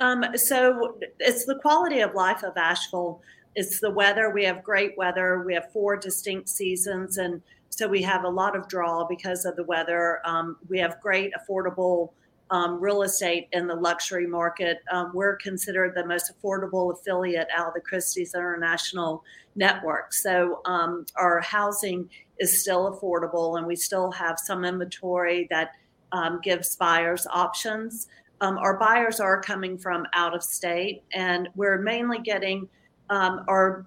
Um, 0.00 0.24
so, 0.34 0.98
it's 1.20 1.44
the 1.44 1.60
quality 1.60 2.00
of 2.00 2.12
life 2.14 2.42
of 2.42 2.56
Asheville. 2.56 3.22
It's 3.54 3.78
the 3.78 3.90
weather. 3.90 4.30
We 4.30 4.44
have 4.44 4.64
great 4.64 4.98
weather. 4.98 5.44
We 5.46 5.54
have 5.54 5.70
four 5.72 5.96
distinct 5.96 6.48
seasons, 6.48 7.18
and 7.18 7.40
so 7.78 7.86
we 7.86 8.02
have 8.02 8.24
a 8.24 8.28
lot 8.28 8.56
of 8.56 8.66
draw 8.66 9.06
because 9.06 9.44
of 9.44 9.54
the 9.54 9.62
weather. 9.62 10.20
Um, 10.24 10.56
we 10.68 10.80
have 10.80 11.00
great 11.00 11.30
affordable 11.32 12.10
um, 12.50 12.80
real 12.80 13.02
estate 13.02 13.46
in 13.52 13.68
the 13.68 13.74
luxury 13.76 14.26
market. 14.26 14.78
Um, 14.90 15.12
we're 15.14 15.36
considered 15.36 15.94
the 15.94 16.04
most 16.04 16.32
affordable 16.32 16.92
affiliate 16.92 17.46
out 17.56 17.68
of 17.68 17.74
the 17.74 17.80
Christie's 17.80 18.34
International 18.34 19.22
Network. 19.54 20.12
So 20.12 20.60
um, 20.64 21.06
our 21.14 21.38
housing 21.38 22.10
is 22.40 22.60
still 22.62 22.98
affordable, 22.98 23.58
and 23.58 23.64
we 23.64 23.76
still 23.76 24.10
have 24.10 24.40
some 24.40 24.64
inventory 24.64 25.46
that 25.50 25.74
um, 26.10 26.40
gives 26.42 26.74
buyers 26.74 27.28
options. 27.32 28.08
Um, 28.40 28.58
our 28.58 28.76
buyers 28.76 29.20
are 29.20 29.40
coming 29.40 29.78
from 29.78 30.04
out 30.14 30.34
of 30.34 30.42
state, 30.42 31.04
and 31.12 31.48
we're 31.54 31.78
mainly 31.78 32.18
getting 32.18 32.68
um, 33.10 33.44
or 33.48 33.86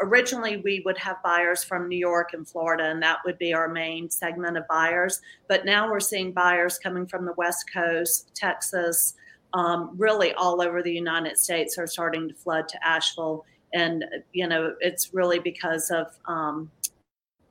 originally 0.00 0.58
we 0.58 0.82
would 0.84 0.98
have 0.98 1.22
buyers 1.22 1.62
from 1.62 1.88
New 1.88 1.98
York 1.98 2.30
and 2.32 2.48
Florida, 2.48 2.84
and 2.84 3.02
that 3.02 3.18
would 3.24 3.38
be 3.38 3.52
our 3.52 3.68
main 3.68 4.08
segment 4.08 4.56
of 4.56 4.66
buyers. 4.68 5.20
But 5.48 5.64
now 5.64 5.90
we're 5.90 6.00
seeing 6.00 6.32
buyers 6.32 6.78
coming 6.78 7.06
from 7.06 7.24
the 7.24 7.34
West 7.34 7.70
Coast, 7.72 8.30
Texas, 8.34 9.14
um, 9.52 9.94
really 9.96 10.32
all 10.34 10.62
over 10.62 10.82
the 10.82 10.92
United 10.92 11.36
States 11.36 11.76
are 11.78 11.86
starting 11.86 12.28
to 12.28 12.34
flood 12.34 12.68
to 12.68 12.86
Asheville. 12.86 13.44
And, 13.72 14.04
you 14.32 14.46
know, 14.46 14.74
it's 14.80 15.12
really 15.12 15.38
because 15.38 15.90
of, 15.90 16.06
um, 16.26 16.70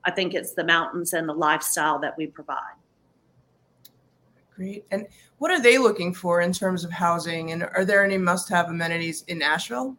I 0.06 0.12
think 0.12 0.34
it's 0.34 0.54
the 0.54 0.64
mountains 0.64 1.14
and 1.14 1.28
the 1.28 1.34
lifestyle 1.34 2.00
that 2.00 2.18
we 2.18 2.28
provide. 2.28 2.76
Great. 4.56 4.86
And 4.92 5.08
what 5.38 5.52
are 5.52 5.62
they 5.62 5.78
looking 5.78 6.14
for 6.14 6.42
in 6.42 6.52
terms 6.52 6.84
of 6.84 6.92
housing? 6.92 7.52
And 7.52 7.64
are 7.64 7.86
there 7.86 8.04
any 8.04 8.18
must 8.18 8.50
have 8.50 8.70
amenities 8.70 9.24
in 9.28 9.42
Asheville? 9.42 9.96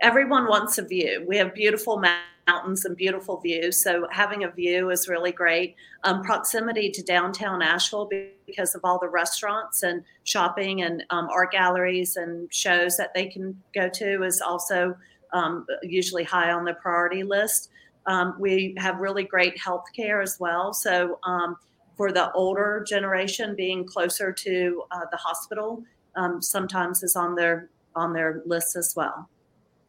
Everyone 0.00 0.46
wants 0.46 0.78
a 0.78 0.82
view. 0.82 1.24
We 1.26 1.36
have 1.38 1.54
beautiful 1.54 2.02
mountains 2.46 2.84
and 2.84 2.96
beautiful 2.96 3.40
views. 3.40 3.82
So 3.82 4.06
having 4.10 4.44
a 4.44 4.50
view 4.50 4.90
is 4.90 5.08
really 5.08 5.32
great. 5.32 5.74
Um, 6.04 6.22
proximity 6.22 6.90
to 6.90 7.02
downtown 7.02 7.62
Asheville 7.62 8.10
because 8.46 8.74
of 8.74 8.82
all 8.84 8.98
the 8.98 9.08
restaurants 9.08 9.82
and 9.82 10.04
shopping 10.24 10.82
and 10.82 11.02
um, 11.10 11.28
art 11.32 11.52
galleries 11.52 12.16
and 12.16 12.52
shows 12.52 12.96
that 12.96 13.14
they 13.14 13.26
can 13.26 13.60
go 13.74 13.88
to 13.88 14.22
is 14.22 14.40
also 14.40 14.96
um, 15.32 15.66
usually 15.82 16.24
high 16.24 16.52
on 16.52 16.64
the 16.64 16.74
priority 16.74 17.22
list. 17.22 17.70
Um, 18.06 18.36
we 18.38 18.74
have 18.78 18.98
really 18.98 19.24
great 19.24 19.58
health 19.58 19.86
care 19.94 20.22
as 20.22 20.38
well. 20.38 20.72
So 20.72 21.18
um, 21.24 21.56
for 21.96 22.12
the 22.12 22.30
older 22.32 22.84
generation, 22.86 23.56
being 23.56 23.84
closer 23.84 24.32
to 24.32 24.82
uh, 24.92 25.00
the 25.10 25.16
hospital 25.16 25.82
um, 26.14 26.40
sometimes 26.40 27.02
is 27.02 27.16
on 27.16 27.34
their 27.34 27.70
on 27.96 28.12
their 28.12 28.42
list 28.44 28.76
as 28.76 28.92
well. 28.94 29.28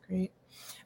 Great. 0.07 0.31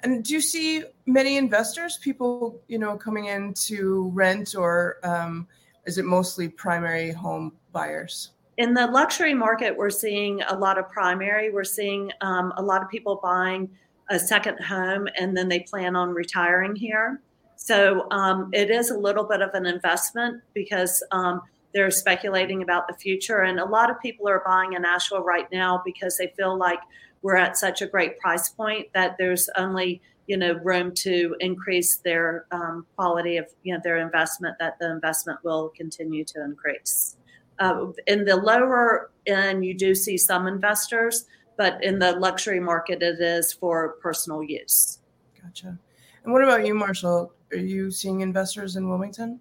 And 0.02 0.24
do 0.24 0.34
you 0.34 0.42
see 0.42 0.84
many 1.06 1.38
investors, 1.38 1.98
people, 2.02 2.60
you 2.68 2.80
know, 2.80 2.98
coming 2.98 3.26
in 3.26 3.54
to 3.54 4.10
rent, 4.14 4.56
or 4.56 4.98
um, 5.04 5.48
is 5.86 5.98
it 5.98 6.06
mostly 6.06 6.50
primary 6.50 7.12
home 7.12 7.54
buyers? 7.72 8.32
In 8.58 8.74
the 8.74 8.88
luxury 8.88 9.34
market, 9.34 9.76
we're 9.76 9.90
seeing 9.90 10.42
a 10.44 10.56
lot 10.56 10.78
of 10.78 10.90
primary. 10.90 11.52
We're 11.52 11.64
seeing 11.64 12.12
um, 12.22 12.54
a 12.58 12.62
lot 12.62 12.82
of 12.82 12.90
people 12.90 13.20
buying 13.22 13.70
a 14.10 14.20
second 14.20 14.60
home 14.60 15.08
and 15.18 15.36
then 15.36 15.48
they 15.48 15.62
plan 15.62 15.96
on 15.96 16.10
retiring 16.10 16.76
here. 16.76 17.22
So 17.56 18.10
um, 18.12 18.50
it 18.54 18.70
is 18.70 18.90
a 18.90 18.98
little 18.98 19.24
bit 19.24 19.42
of 19.42 19.54
an 19.54 19.66
investment 19.66 20.42
because 20.54 21.02
um, 21.12 21.42
they're 21.74 21.92
speculating 21.92 22.62
about 22.62 22.88
the 22.88 22.94
future. 22.96 23.42
And 23.42 23.60
a 23.60 23.66
lot 23.66 23.90
of 23.90 24.00
people 24.02 24.28
are 24.28 24.42
buying 24.46 24.74
in 24.74 24.84
Asheville 24.84 25.24
right 25.24 25.50
now 25.52 25.82
because 25.86 26.18
they 26.18 26.34
feel 26.36 26.58
like 26.58 26.80
we're 27.22 27.36
at 27.36 27.58
such 27.58 27.82
a 27.82 27.88
great 27.88 28.20
price 28.20 28.50
point 28.50 28.88
that 28.94 29.16
there's 29.18 29.50
only 29.58 30.02
you 30.28 30.38
know 30.38 30.54
room 30.64 30.94
to 30.94 31.36
increase 31.40 31.98
their 31.98 32.46
um, 32.52 32.86
quality 32.96 33.38
of 33.38 33.48
you 33.64 33.74
know 33.74 33.80
their 33.84 33.98
investment 33.98 34.56
that 34.60 34.78
the 34.80 34.90
investment 34.90 35.40
will 35.44 35.70
continue 35.76 36.24
to 36.26 36.44
increase. 36.44 37.18
Uh, 37.60 37.88
in 38.08 38.26
the 38.26 38.36
lower 38.36 39.12
end 39.28 39.64
you 39.64 39.74
do 39.74 39.94
see 39.94 40.18
some 40.18 40.48
investors 40.48 41.26
but 41.58 41.84
in 41.84 42.00
the 42.00 42.14
luxury 42.14 42.60
market 42.60 43.04
it 43.04 43.20
is 43.20 43.54
for 43.54 43.98
personal 44.02 44.42
use. 44.42 45.00
Gotcha. 45.42 45.78
And 46.24 46.34
what 46.34 46.44
about 46.44 46.66
you 46.66 46.74
marshall? 46.74 47.34
Are 47.52 47.58
you 47.58 47.92
seeing 47.92 48.22
investors 48.22 48.78
in 48.78 48.90
wilmington 48.90 49.40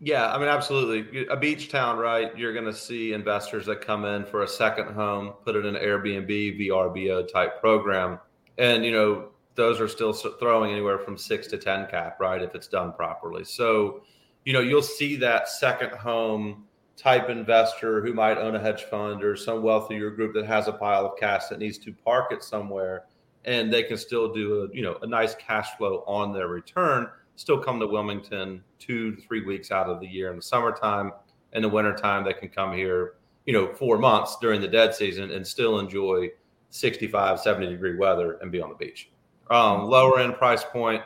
yeah, 0.00 0.32
I 0.32 0.38
mean, 0.38 0.48
absolutely. 0.48 1.26
A 1.26 1.36
beach 1.36 1.70
town, 1.70 1.98
right? 1.98 2.36
You're 2.36 2.52
going 2.52 2.66
to 2.66 2.74
see 2.74 3.12
investors 3.12 3.66
that 3.66 3.80
come 3.80 4.04
in 4.04 4.24
for 4.24 4.42
a 4.42 4.48
second 4.48 4.94
home, 4.94 5.34
put 5.44 5.56
it 5.56 5.66
in 5.66 5.74
an 5.74 5.82
Airbnb, 5.82 6.60
VRBO 6.60 7.30
type 7.30 7.60
program. 7.60 8.20
And, 8.58 8.84
you 8.84 8.92
know, 8.92 9.30
those 9.56 9.80
are 9.80 9.88
still 9.88 10.12
throwing 10.12 10.70
anywhere 10.70 11.00
from 11.00 11.18
six 11.18 11.48
to 11.48 11.58
10 11.58 11.88
cap, 11.88 12.20
right? 12.20 12.40
If 12.40 12.54
it's 12.54 12.68
done 12.68 12.92
properly. 12.92 13.42
So, 13.42 14.02
you 14.44 14.52
know, 14.52 14.60
you'll 14.60 14.82
see 14.82 15.16
that 15.16 15.48
second 15.48 15.90
home 15.90 16.64
type 16.96 17.28
investor 17.28 18.00
who 18.00 18.12
might 18.12 18.38
own 18.38 18.54
a 18.54 18.60
hedge 18.60 18.84
fund 18.84 19.24
or 19.24 19.34
some 19.34 19.62
wealthier 19.62 20.10
group 20.10 20.32
that 20.34 20.46
has 20.46 20.68
a 20.68 20.72
pile 20.72 21.06
of 21.06 21.18
cash 21.18 21.46
that 21.46 21.58
needs 21.58 21.78
to 21.78 21.92
park 21.92 22.32
it 22.32 22.44
somewhere 22.44 23.06
and 23.44 23.72
they 23.72 23.82
can 23.82 23.96
still 23.96 24.32
do 24.32 24.62
a, 24.62 24.76
you 24.76 24.82
know, 24.82 24.98
a 25.02 25.06
nice 25.06 25.34
cash 25.36 25.76
flow 25.76 26.04
on 26.06 26.32
their 26.32 26.48
return 26.48 27.08
still 27.38 27.58
come 27.58 27.78
to 27.78 27.86
Wilmington 27.86 28.62
two 28.80 29.14
to 29.14 29.22
three 29.22 29.44
weeks 29.44 29.70
out 29.70 29.88
of 29.88 30.00
the 30.00 30.06
year 30.06 30.30
in 30.30 30.36
the 30.36 30.42
summertime. 30.42 31.12
In 31.52 31.62
the 31.62 31.68
wintertime, 31.68 32.24
they 32.24 32.32
can 32.32 32.48
come 32.48 32.72
here, 32.72 33.14
you 33.46 33.52
know, 33.52 33.72
four 33.74 33.96
months 33.96 34.36
during 34.40 34.60
the 34.60 34.66
dead 34.66 34.92
season 34.92 35.30
and 35.30 35.46
still 35.46 35.78
enjoy 35.78 36.30
65, 36.70 37.38
70 37.38 37.68
degree 37.68 37.96
weather 37.96 38.38
and 38.42 38.50
be 38.50 38.60
on 38.60 38.70
the 38.70 38.74
beach. 38.74 39.10
Um, 39.50 39.84
lower 39.84 40.18
end 40.18 40.34
price 40.34 40.64
point, 40.64 41.00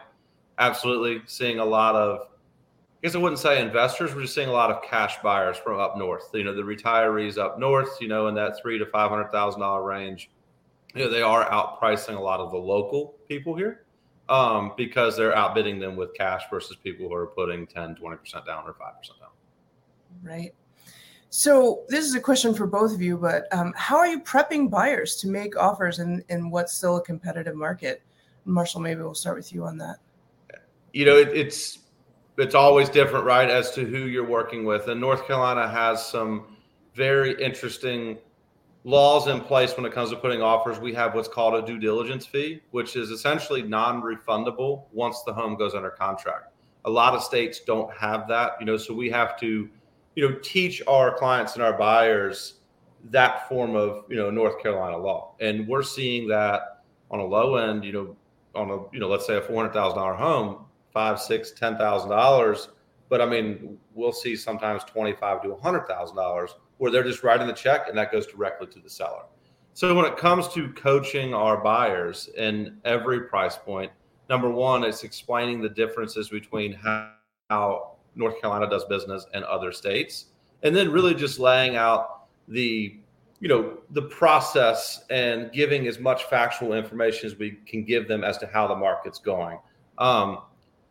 absolutely 0.58 1.20
seeing 1.26 1.58
a 1.58 1.64
lot 1.64 1.94
of, 1.94 2.20
I 2.22 3.06
guess 3.06 3.14
I 3.14 3.18
wouldn't 3.18 3.38
say 3.38 3.60
investors, 3.60 4.14
we're 4.14 4.22
just 4.22 4.34
seeing 4.34 4.48
a 4.48 4.52
lot 4.52 4.70
of 4.70 4.82
cash 4.82 5.20
buyers 5.22 5.58
from 5.58 5.78
up 5.78 5.98
north. 5.98 6.30
You 6.32 6.44
know, 6.44 6.54
the 6.54 6.62
retirees 6.62 7.36
up 7.36 7.58
north, 7.58 7.98
you 8.00 8.08
know, 8.08 8.28
in 8.28 8.34
that 8.36 8.58
three 8.60 8.78
to 8.78 8.86
five 8.86 9.10
hundred 9.10 9.30
thousand 9.30 9.60
dollar 9.60 9.84
range. 9.84 10.30
You 10.94 11.04
know, 11.04 11.10
they 11.10 11.22
are 11.22 11.48
outpricing 11.50 12.16
a 12.16 12.20
lot 12.20 12.40
of 12.40 12.50
the 12.50 12.58
local 12.58 13.14
people 13.28 13.54
here 13.54 13.81
um, 14.32 14.72
because 14.78 15.14
they're 15.14 15.36
outbidding 15.36 15.78
them 15.78 15.94
with 15.94 16.14
cash 16.14 16.44
versus 16.50 16.78
people 16.82 17.06
who 17.06 17.14
are 17.14 17.26
putting 17.26 17.66
10, 17.66 17.96
20% 17.96 18.46
down 18.46 18.64
or 18.66 18.72
5% 18.72 18.76
down. 19.20 19.28
Right. 20.22 20.54
So 21.28 21.82
this 21.88 22.06
is 22.06 22.14
a 22.14 22.20
question 22.20 22.54
for 22.54 22.66
both 22.66 22.94
of 22.94 23.02
you, 23.02 23.18
but 23.18 23.46
um, 23.52 23.74
how 23.76 23.98
are 23.98 24.06
you 24.06 24.20
prepping 24.20 24.70
buyers 24.70 25.16
to 25.16 25.28
make 25.28 25.54
offers 25.56 25.98
in, 25.98 26.24
in 26.30 26.48
what's 26.50 26.72
still 26.72 26.96
a 26.96 27.02
competitive 27.02 27.54
market? 27.54 28.02
Marshall, 28.46 28.80
maybe 28.80 29.02
we'll 29.02 29.14
start 29.14 29.36
with 29.36 29.52
you 29.52 29.64
on 29.64 29.76
that. 29.78 29.96
You 30.94 31.04
know, 31.04 31.16
it, 31.16 31.28
it's 31.28 31.80
it's 32.38 32.54
always 32.54 32.88
different, 32.88 33.26
right, 33.26 33.48
as 33.48 33.70
to 33.72 33.84
who 33.84 34.06
you're 34.06 34.26
working 34.26 34.64
with. 34.64 34.88
And 34.88 35.00
North 35.00 35.26
Carolina 35.26 35.68
has 35.68 36.04
some 36.04 36.56
very 36.94 37.40
interesting 37.42 38.18
laws 38.84 39.28
in 39.28 39.40
place 39.40 39.76
when 39.76 39.86
it 39.86 39.92
comes 39.92 40.10
to 40.10 40.16
putting 40.16 40.42
offers. 40.42 40.78
We 40.78 40.92
have 40.94 41.14
what's 41.14 41.28
called 41.28 41.54
a 41.54 41.66
due 41.66 41.78
diligence 41.78 42.26
fee, 42.26 42.60
which 42.70 42.96
is 42.96 43.10
essentially 43.10 43.62
non-refundable 43.62 44.84
once 44.92 45.22
the 45.22 45.32
home 45.32 45.56
goes 45.56 45.74
under 45.74 45.90
contract. 45.90 46.52
A 46.84 46.90
lot 46.90 47.14
of 47.14 47.22
states 47.22 47.60
don't 47.60 47.92
have 47.94 48.26
that, 48.28 48.52
you 48.58 48.66
know, 48.66 48.76
so 48.76 48.92
we 48.92 49.08
have 49.10 49.38
to, 49.40 49.68
you 50.16 50.28
know, 50.28 50.36
teach 50.42 50.82
our 50.88 51.16
clients 51.16 51.54
and 51.54 51.62
our 51.62 51.78
buyers 51.78 52.54
that 53.10 53.48
form 53.48 53.76
of, 53.76 54.04
you 54.08 54.16
know, 54.16 54.30
North 54.30 54.60
Carolina 54.60 54.96
law. 54.96 55.34
And 55.40 55.66
we're 55.68 55.82
seeing 55.82 56.26
that 56.28 56.82
on 57.10 57.20
a 57.20 57.24
low 57.24 57.56
end, 57.56 57.84
you 57.84 57.92
know, 57.92 58.16
on 58.54 58.70
a, 58.70 58.76
you 58.92 59.00
know, 59.00 59.08
let's 59.08 59.26
say 59.26 59.36
a 59.36 59.40
four 59.40 59.56
hundred 59.56 59.72
thousand 59.72 59.98
dollar 59.98 60.14
home, 60.14 60.64
five, 60.92 61.20
six, 61.20 61.48
six, 61.48 61.60
ten 61.60 61.76
thousand 61.78 62.10
dollars. 62.10 62.68
But 63.08 63.20
I 63.20 63.26
mean, 63.26 63.78
we'll 63.94 64.12
see 64.12 64.34
sometimes 64.34 64.84
twenty 64.84 65.12
five 65.12 65.42
to 65.42 65.54
hundred 65.56 65.86
thousand 65.86 66.16
dollars 66.16 66.54
where 66.82 66.90
they're 66.90 67.04
just 67.04 67.22
writing 67.22 67.46
the 67.46 67.52
check 67.52 67.88
and 67.88 67.96
that 67.96 68.10
goes 68.10 68.26
directly 68.26 68.66
to 68.66 68.80
the 68.80 68.90
seller. 68.90 69.22
So 69.72 69.94
when 69.94 70.04
it 70.04 70.16
comes 70.16 70.48
to 70.48 70.68
coaching 70.72 71.32
our 71.32 71.62
buyers 71.62 72.28
in 72.36 72.76
every 72.84 73.20
price 73.20 73.56
point, 73.56 73.92
number 74.28 74.50
one, 74.50 74.82
it's 74.82 75.04
explaining 75.04 75.62
the 75.62 75.68
differences 75.68 76.28
between 76.28 76.72
how, 76.72 77.12
how 77.50 77.98
North 78.16 78.40
Carolina 78.40 78.68
does 78.68 78.84
business 78.86 79.26
and 79.32 79.44
other 79.44 79.70
states, 79.70 80.26
and 80.64 80.74
then 80.74 80.90
really 80.90 81.14
just 81.14 81.38
laying 81.38 81.76
out 81.76 82.24
the 82.48 82.98
you 83.38 83.48
know 83.48 83.78
the 83.90 84.02
process 84.02 85.04
and 85.08 85.52
giving 85.52 85.86
as 85.86 86.00
much 86.00 86.24
factual 86.24 86.72
information 86.72 87.28
as 87.28 87.36
we 87.36 87.58
can 87.64 87.84
give 87.84 88.08
them 88.08 88.24
as 88.24 88.38
to 88.38 88.46
how 88.48 88.66
the 88.66 88.74
market's 88.74 89.20
going. 89.20 89.56
Um, 89.98 90.38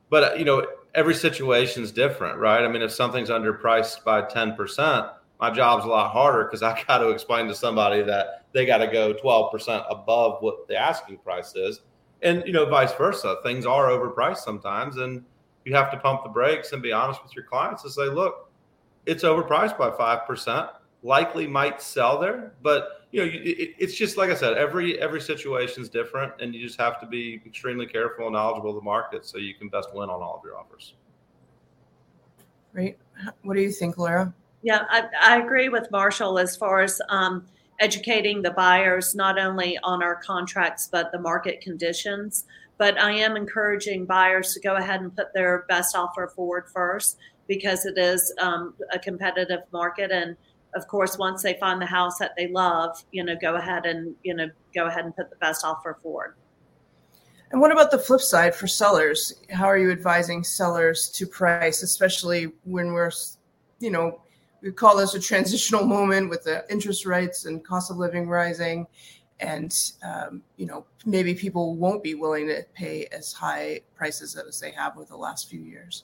but 0.09 0.39
you 0.39 0.45
know 0.45 0.65
every 0.95 1.15
situation 1.15 1.83
is 1.83 1.91
different, 1.91 2.37
right? 2.37 2.63
I 2.63 2.69
mean, 2.69 2.81
if 2.81 2.93
something's 2.93 3.29
underpriced 3.29 4.05
by 4.05 4.21
ten 4.21 4.55
percent, 4.55 5.07
my 5.41 5.49
job's 5.49 5.83
a 5.83 5.87
lot 5.87 6.11
harder 6.11 6.45
because 6.45 6.61
I 6.61 6.81
got 6.87 6.99
to 6.99 7.09
explain 7.09 7.47
to 7.47 7.55
somebody 7.55 8.03
that 8.03 8.45
they 8.53 8.65
got 8.65 8.77
to 8.77 8.87
go 8.87 9.11
twelve 9.11 9.51
percent 9.51 9.83
above 9.89 10.41
what 10.41 10.67
the 10.67 10.77
asking 10.77 11.17
price 11.17 11.55
is, 11.55 11.81
and 12.21 12.43
you 12.45 12.53
know 12.53 12.65
vice 12.65 12.93
versa. 12.93 13.37
Things 13.43 13.65
are 13.65 13.89
overpriced 13.89 14.37
sometimes, 14.37 14.97
and 14.97 15.25
you 15.65 15.75
have 15.75 15.91
to 15.91 15.97
pump 15.97 16.23
the 16.23 16.29
brakes 16.29 16.71
and 16.71 16.81
be 16.81 16.91
honest 16.91 17.21
with 17.23 17.35
your 17.35 17.45
clients 17.45 17.83
and 17.83 17.91
say, 17.91 18.05
look, 18.05 18.49
it's 19.05 19.23
overpriced 19.23 19.77
by 19.77 19.91
5%, 19.91 20.69
likely 21.03 21.45
might 21.45 21.81
sell 21.81 22.19
there, 22.19 22.53
but 22.61 23.07
you 23.11 23.21
know, 23.21 23.31
it, 23.31 23.75
it's 23.77 23.93
just 23.93 24.17
like 24.17 24.29
I 24.29 24.35
said, 24.35 24.57
every 24.57 24.99
every 25.01 25.19
situation 25.19 25.83
is 25.83 25.89
different, 25.89 26.33
and 26.39 26.55
you 26.55 26.65
just 26.65 26.79
have 26.79 26.99
to 27.01 27.05
be 27.05 27.41
extremely 27.45 27.85
careful 27.85 28.25
and 28.27 28.33
knowledgeable 28.33 28.69
of 28.69 28.75
the 28.77 28.81
market 28.81 29.25
so 29.25 29.37
you 29.37 29.53
can 29.53 29.67
best 29.67 29.93
win 29.93 30.09
on 30.09 30.21
all 30.21 30.37
of 30.37 30.45
your 30.45 30.57
offers. 30.57 30.93
Great. 32.73 32.97
What 33.41 33.55
do 33.55 33.61
you 33.61 33.71
think, 33.71 33.97
Laura? 33.97 34.33
Yeah, 34.63 34.85
I, 34.89 35.05
I 35.21 35.37
agree 35.39 35.69
with 35.69 35.89
Marshall 35.91 36.37
as 36.37 36.55
far 36.55 36.81
as 36.81 37.01
um, 37.09 37.45
educating 37.79 38.41
the 38.41 38.51
buyers 38.51 39.15
not 39.15 39.39
only 39.39 39.77
on 39.79 40.03
our 40.03 40.15
contracts 40.15 40.87
but 40.91 41.11
the 41.11 41.19
market 41.19 41.61
conditions. 41.61 42.45
But 42.77 42.99
I 42.99 43.11
am 43.11 43.37
encouraging 43.37 44.05
buyers 44.07 44.55
to 44.55 44.59
go 44.59 44.75
ahead 44.75 45.01
and 45.01 45.15
put 45.15 45.33
their 45.35 45.65
best 45.69 45.95
offer 45.95 46.27
forward 46.27 46.65
first 46.73 47.17
because 47.47 47.85
it 47.85 47.95
is 47.95 48.33
um, 48.39 48.73
a 48.91 48.97
competitive 48.97 49.59
market. 49.71 50.09
And 50.09 50.35
of 50.73 50.87
course, 50.87 51.15
once 51.17 51.43
they 51.43 51.55
find 51.59 51.79
the 51.79 51.85
house 51.85 52.17
that 52.17 52.31
they 52.35 52.47
love, 52.47 53.03
you 53.11 53.23
know, 53.23 53.35
go 53.39 53.55
ahead 53.55 53.85
and, 53.85 54.15
you 54.23 54.33
know, 54.33 54.49
go 54.73 54.87
ahead 54.87 55.05
and 55.05 55.15
put 55.15 55.29
the 55.29 55.35
best 55.35 55.63
offer 55.63 55.99
forward. 56.01 56.33
And 57.51 57.61
what 57.61 57.71
about 57.71 57.91
the 57.91 57.99
flip 57.99 58.21
side 58.21 58.55
for 58.55 58.65
sellers? 58.65 59.43
How 59.51 59.65
are 59.65 59.77
you 59.77 59.91
advising 59.91 60.43
sellers 60.43 61.09
to 61.09 61.27
price, 61.27 61.83
especially 61.83 62.53
when 62.63 62.93
we're, 62.93 63.11
you 63.79 63.91
know, 63.91 64.21
we 64.61 64.71
call 64.71 64.97
this 64.97 65.13
a 65.15 65.19
transitional 65.19 65.85
moment 65.85 66.29
with 66.29 66.43
the 66.43 66.65
interest 66.69 67.05
rates 67.05 67.45
and 67.45 67.63
cost 67.63 67.91
of 67.91 67.97
living 67.97 68.27
rising 68.27 68.87
and 69.39 69.91
um, 70.03 70.41
you 70.57 70.65
know 70.65 70.85
maybe 71.05 71.33
people 71.33 71.75
won't 71.75 72.03
be 72.03 72.15
willing 72.15 72.47
to 72.47 72.63
pay 72.73 73.05
as 73.11 73.33
high 73.33 73.79
prices 73.95 74.35
as 74.35 74.59
they 74.59 74.71
have 74.71 74.95
over 74.95 75.05
the 75.05 75.17
last 75.17 75.49
few 75.49 75.61
years 75.61 76.03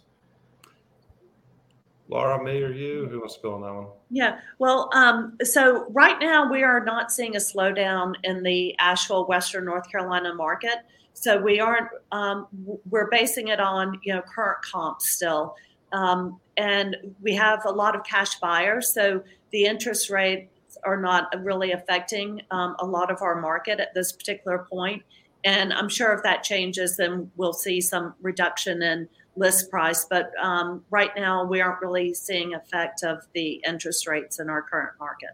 Laura, 2.10 2.42
me 2.42 2.62
or 2.64 2.72
you? 2.72 3.08
Who 3.08 3.20
wants 3.20 3.36
to 3.36 3.42
go 3.42 3.56
on 3.56 3.62
that 3.62 3.74
one? 3.74 3.88
Yeah. 4.10 4.40
Well, 4.60 4.90
um, 4.94 5.38
so 5.44 5.88
right 5.90 6.18
now 6.20 6.50
we 6.50 6.64
are 6.64 6.84
not 6.84 7.12
seeing 7.12 7.36
a 7.36 7.40
slowdown 7.40 8.16
in 8.24 8.44
the 8.44 8.78
Asheville, 8.80 9.26
Western 9.26 9.66
North 9.66 9.90
Carolina 9.92 10.34
market. 10.34 10.86
So 11.14 11.42
we 11.42 11.60
aren't. 11.60 11.90
Um, 12.12 12.48
we're 12.90 13.10
basing 13.10 13.50
it 13.50 13.60
on 13.60 14.00
you 14.04 14.14
know 14.14 14.22
current 14.22 14.60
comps 14.62 15.10
still, 15.10 15.56
um, 15.91 16.39
and 16.58 16.96
we 17.22 17.34
have 17.36 17.65
a 17.65 17.72
lot 17.72 17.96
of 17.96 18.03
cash 18.03 18.36
buyers. 18.39 18.94
So 18.94 19.24
the 19.51 19.65
interest 19.65 20.10
rates 20.10 20.77
are 20.84 21.00
not 21.00 21.34
really 21.44 21.72
affecting 21.72 22.41
um, 22.51 22.75
a 22.79 22.86
lot 22.86 23.12
of 23.12 23.22
our 23.22 23.39
market 23.39 23.79
at 23.79 23.94
this 23.94 24.12
particular 24.12 24.60
point. 24.70 25.03
And 25.44 25.72
I'm 25.72 25.89
sure 25.89 26.13
if 26.13 26.24
that 26.24 26.44
changes, 26.44 26.98
then 26.98 27.32
we'll 27.38 27.53
see 27.53 27.79
some 27.79 28.15
reduction 28.22 28.82
in 28.82 29.08
list 29.36 29.70
price. 29.70 30.06
But 30.10 30.32
um, 30.41 30.84
right 30.89 31.12
now, 31.15 31.46
we 31.46 31.62
aren't 31.62 31.79
really 31.82 32.13
seeing 32.13 32.53
effect 32.53 33.03
of 33.03 33.20
the 33.34 33.62
interest 33.65 34.08
rates 34.08 34.39
in 34.39 34.50
our 34.50 34.62
current 34.62 34.94
market. 35.00 35.29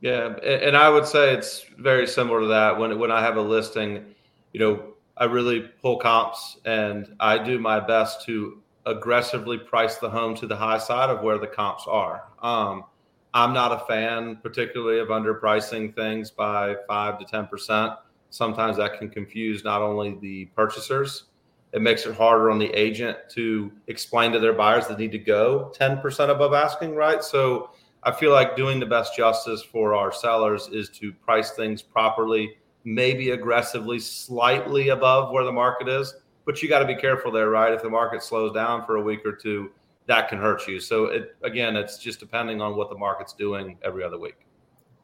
Yeah, 0.00 0.36
and 0.38 0.76
I 0.76 0.88
would 0.88 1.06
say 1.06 1.34
it's 1.34 1.66
very 1.76 2.06
similar 2.06 2.40
to 2.40 2.46
that. 2.46 2.78
When 2.78 2.98
when 2.98 3.10
I 3.10 3.20
have 3.20 3.36
a 3.36 3.42
listing, 3.42 4.14
you 4.52 4.60
know, 4.60 4.94
I 5.14 5.24
really 5.24 5.60
pull 5.60 5.98
comps 5.98 6.56
and 6.64 7.14
I 7.20 7.36
do 7.36 7.58
my 7.58 7.80
best 7.80 8.24
to 8.24 8.62
aggressively 8.90 9.58
price 9.58 9.96
the 9.96 10.10
home 10.10 10.34
to 10.36 10.46
the 10.46 10.56
high 10.56 10.78
side 10.78 11.10
of 11.10 11.22
where 11.22 11.38
the 11.38 11.46
comps 11.46 11.84
are. 11.86 12.24
Um, 12.42 12.84
I'm 13.32 13.52
not 13.52 13.72
a 13.72 13.84
fan, 13.86 14.38
particularly 14.42 14.98
of 14.98 15.08
underpricing 15.08 15.94
things 15.94 16.30
by 16.30 16.76
five 16.88 17.18
to 17.18 17.24
10%. 17.24 17.96
Sometimes 18.30 18.76
that 18.76 18.98
can 18.98 19.08
confuse 19.08 19.64
not 19.64 19.82
only 19.82 20.18
the 20.20 20.46
purchasers, 20.56 21.24
it 21.72 21.80
makes 21.80 22.04
it 22.06 22.16
harder 22.16 22.50
on 22.50 22.58
the 22.58 22.70
agent 22.70 23.16
to 23.30 23.70
explain 23.86 24.32
to 24.32 24.40
their 24.40 24.52
buyers 24.52 24.88
that 24.88 24.98
need 24.98 25.12
to 25.12 25.18
go 25.18 25.72
10% 25.78 26.28
above 26.28 26.52
asking, 26.52 26.96
right? 26.96 27.22
So 27.22 27.70
I 28.02 28.10
feel 28.12 28.32
like 28.32 28.56
doing 28.56 28.80
the 28.80 28.86
best 28.86 29.16
justice 29.16 29.62
for 29.62 29.94
our 29.94 30.10
sellers 30.10 30.68
is 30.68 30.88
to 30.90 31.12
price 31.12 31.52
things 31.52 31.82
properly, 31.82 32.56
maybe 32.84 33.30
aggressively, 33.30 34.00
slightly 34.00 34.88
above 34.88 35.32
where 35.32 35.44
the 35.44 35.52
market 35.52 35.88
is. 35.88 36.14
But 36.44 36.62
you 36.62 36.68
got 36.68 36.80
to 36.80 36.86
be 36.86 36.96
careful 36.96 37.30
there, 37.30 37.50
right? 37.50 37.72
If 37.72 37.82
the 37.82 37.90
market 37.90 38.22
slows 38.22 38.52
down 38.52 38.84
for 38.86 38.96
a 38.96 39.02
week 39.02 39.24
or 39.24 39.32
two, 39.32 39.70
that 40.06 40.28
can 40.28 40.38
hurt 40.38 40.66
you. 40.66 40.80
So 40.80 41.04
it 41.06 41.36
again, 41.42 41.76
it's 41.76 41.98
just 41.98 42.18
depending 42.18 42.60
on 42.60 42.76
what 42.76 42.90
the 42.90 42.96
market's 42.96 43.32
doing 43.32 43.78
every 43.82 44.02
other 44.02 44.18
week. 44.18 44.46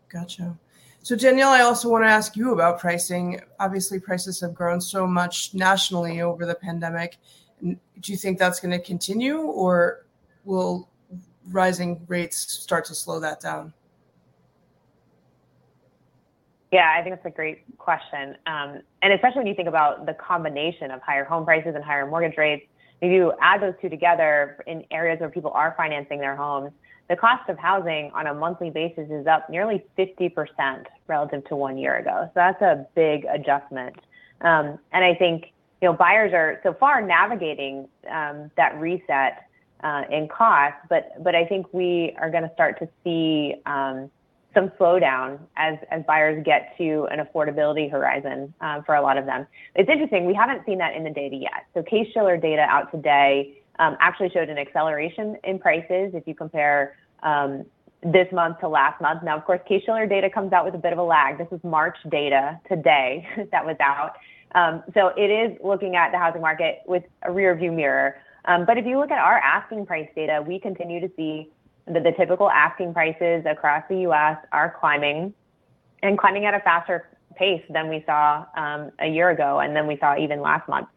Gotcha. 0.08 0.56
So 1.02 1.14
Danielle, 1.14 1.50
I 1.50 1.60
also 1.60 1.88
want 1.88 2.04
to 2.04 2.08
ask 2.08 2.36
you 2.36 2.52
about 2.52 2.80
pricing. 2.80 3.40
Obviously, 3.60 4.00
prices 4.00 4.40
have 4.40 4.54
grown 4.54 4.80
so 4.80 5.06
much 5.06 5.54
nationally 5.54 6.20
over 6.20 6.44
the 6.44 6.56
pandemic. 6.56 7.18
Do 7.62 7.76
you 8.12 8.16
think 8.16 8.38
that's 8.38 8.58
going 8.58 8.72
to 8.72 8.84
continue, 8.84 9.38
or 9.38 10.06
will 10.44 10.88
rising 11.50 12.04
rates 12.08 12.38
start 12.38 12.84
to 12.86 12.94
slow 12.94 13.20
that 13.20 13.40
down? 13.40 13.72
Yeah, 16.76 16.94
I 16.94 17.02
think 17.02 17.14
that's 17.16 17.24
a 17.24 17.34
great 17.34 17.78
question. 17.78 18.36
Um, 18.46 18.82
and 19.00 19.10
especially 19.14 19.38
when 19.38 19.46
you 19.46 19.54
think 19.54 19.66
about 19.66 20.04
the 20.04 20.12
combination 20.12 20.90
of 20.90 21.00
higher 21.00 21.24
home 21.24 21.46
prices 21.46 21.74
and 21.74 21.82
higher 21.82 22.06
mortgage 22.06 22.36
rates, 22.36 22.66
if 23.00 23.10
you 23.10 23.32
add 23.40 23.62
those 23.62 23.72
two 23.80 23.88
together 23.88 24.62
in 24.66 24.84
areas 24.90 25.18
where 25.20 25.30
people 25.30 25.50
are 25.52 25.72
financing 25.74 26.18
their 26.18 26.36
homes, 26.36 26.72
the 27.08 27.16
cost 27.16 27.48
of 27.48 27.56
housing 27.56 28.10
on 28.12 28.26
a 28.26 28.34
monthly 28.34 28.68
basis 28.68 29.08
is 29.10 29.26
up 29.26 29.48
nearly 29.48 29.86
50% 29.96 30.84
relative 31.06 31.46
to 31.46 31.56
one 31.56 31.78
year 31.78 31.96
ago. 31.96 32.24
So 32.26 32.32
that's 32.34 32.60
a 32.60 32.86
big 32.94 33.24
adjustment. 33.24 33.96
Um, 34.42 34.78
and 34.92 35.02
I 35.02 35.14
think 35.14 35.54
you 35.80 35.88
know 35.88 35.94
buyers 35.94 36.34
are 36.34 36.60
so 36.62 36.74
far 36.74 37.00
navigating 37.00 37.88
um, 38.10 38.50
that 38.58 38.78
reset 38.78 39.48
uh, 39.82 40.02
in 40.10 40.28
cost, 40.28 40.74
but 40.90 41.24
but 41.24 41.34
I 41.34 41.46
think 41.46 41.72
we 41.72 42.14
are 42.20 42.30
going 42.30 42.42
to 42.42 42.52
start 42.52 42.78
to 42.80 42.88
see 43.02 43.54
um, 43.64 44.10
some 44.56 44.70
slowdown 44.80 45.38
as 45.56 45.76
as 45.90 46.02
buyers 46.06 46.42
get 46.44 46.74
to 46.78 47.06
an 47.10 47.24
affordability 47.24 47.90
horizon 47.90 48.52
uh, 48.62 48.80
for 48.82 48.94
a 48.94 49.02
lot 49.02 49.18
of 49.18 49.26
them. 49.26 49.46
It's 49.74 49.88
interesting. 49.88 50.26
We 50.26 50.34
haven't 50.34 50.64
seen 50.64 50.78
that 50.78 50.96
in 50.96 51.04
the 51.04 51.10
data 51.10 51.36
yet. 51.36 51.66
So 51.74 51.82
Case-Shiller 51.82 52.38
data 52.38 52.62
out 52.62 52.90
today 52.90 53.60
um, 53.78 53.96
actually 54.00 54.30
showed 54.30 54.48
an 54.48 54.56
acceleration 54.56 55.36
in 55.44 55.58
prices 55.58 56.12
if 56.14 56.26
you 56.26 56.34
compare 56.34 56.96
um, 57.22 57.66
this 58.02 58.26
month 58.32 58.60
to 58.60 58.68
last 58.68 59.00
month. 59.02 59.22
Now, 59.22 59.36
of 59.36 59.44
course, 59.44 59.60
Case-Shiller 59.68 60.06
data 60.06 60.30
comes 60.30 60.52
out 60.54 60.64
with 60.64 60.74
a 60.74 60.78
bit 60.78 60.92
of 60.92 60.98
a 60.98 61.02
lag. 61.02 61.36
This 61.36 61.48
is 61.52 61.60
March 61.62 61.96
data 62.10 62.58
today 62.66 63.28
that 63.52 63.64
was 63.64 63.76
out. 63.80 64.14
Um, 64.54 64.82
so 64.94 65.08
it 65.16 65.30
is 65.30 65.58
looking 65.62 65.96
at 65.96 66.12
the 66.12 66.18
housing 66.18 66.40
market 66.40 66.78
with 66.86 67.02
a 67.22 67.30
rear 67.30 67.54
view 67.54 67.72
mirror. 67.72 68.16
Um, 68.46 68.64
but 68.64 68.78
if 68.78 68.86
you 68.86 68.98
look 68.98 69.10
at 69.10 69.18
our 69.18 69.38
asking 69.38 69.84
price 69.86 70.08
data, 70.14 70.42
we 70.46 70.58
continue 70.58 71.00
to 71.00 71.10
see 71.16 71.50
the, 71.86 72.00
the 72.00 72.12
typical 72.12 72.50
asking 72.50 72.92
prices 72.92 73.44
across 73.46 73.84
the 73.88 74.00
U.S. 74.00 74.36
are 74.52 74.74
climbing 74.78 75.32
and 76.02 76.18
climbing 76.18 76.44
at 76.44 76.54
a 76.54 76.60
faster 76.60 77.08
pace 77.36 77.62
than 77.70 77.88
we 77.88 78.02
saw 78.06 78.44
um, 78.56 78.90
a 78.98 79.06
year 79.06 79.30
ago 79.30 79.60
and 79.60 79.76
then 79.76 79.86
we 79.86 79.96
saw 79.98 80.16
even 80.16 80.40
last 80.40 80.68
month. 80.68 80.88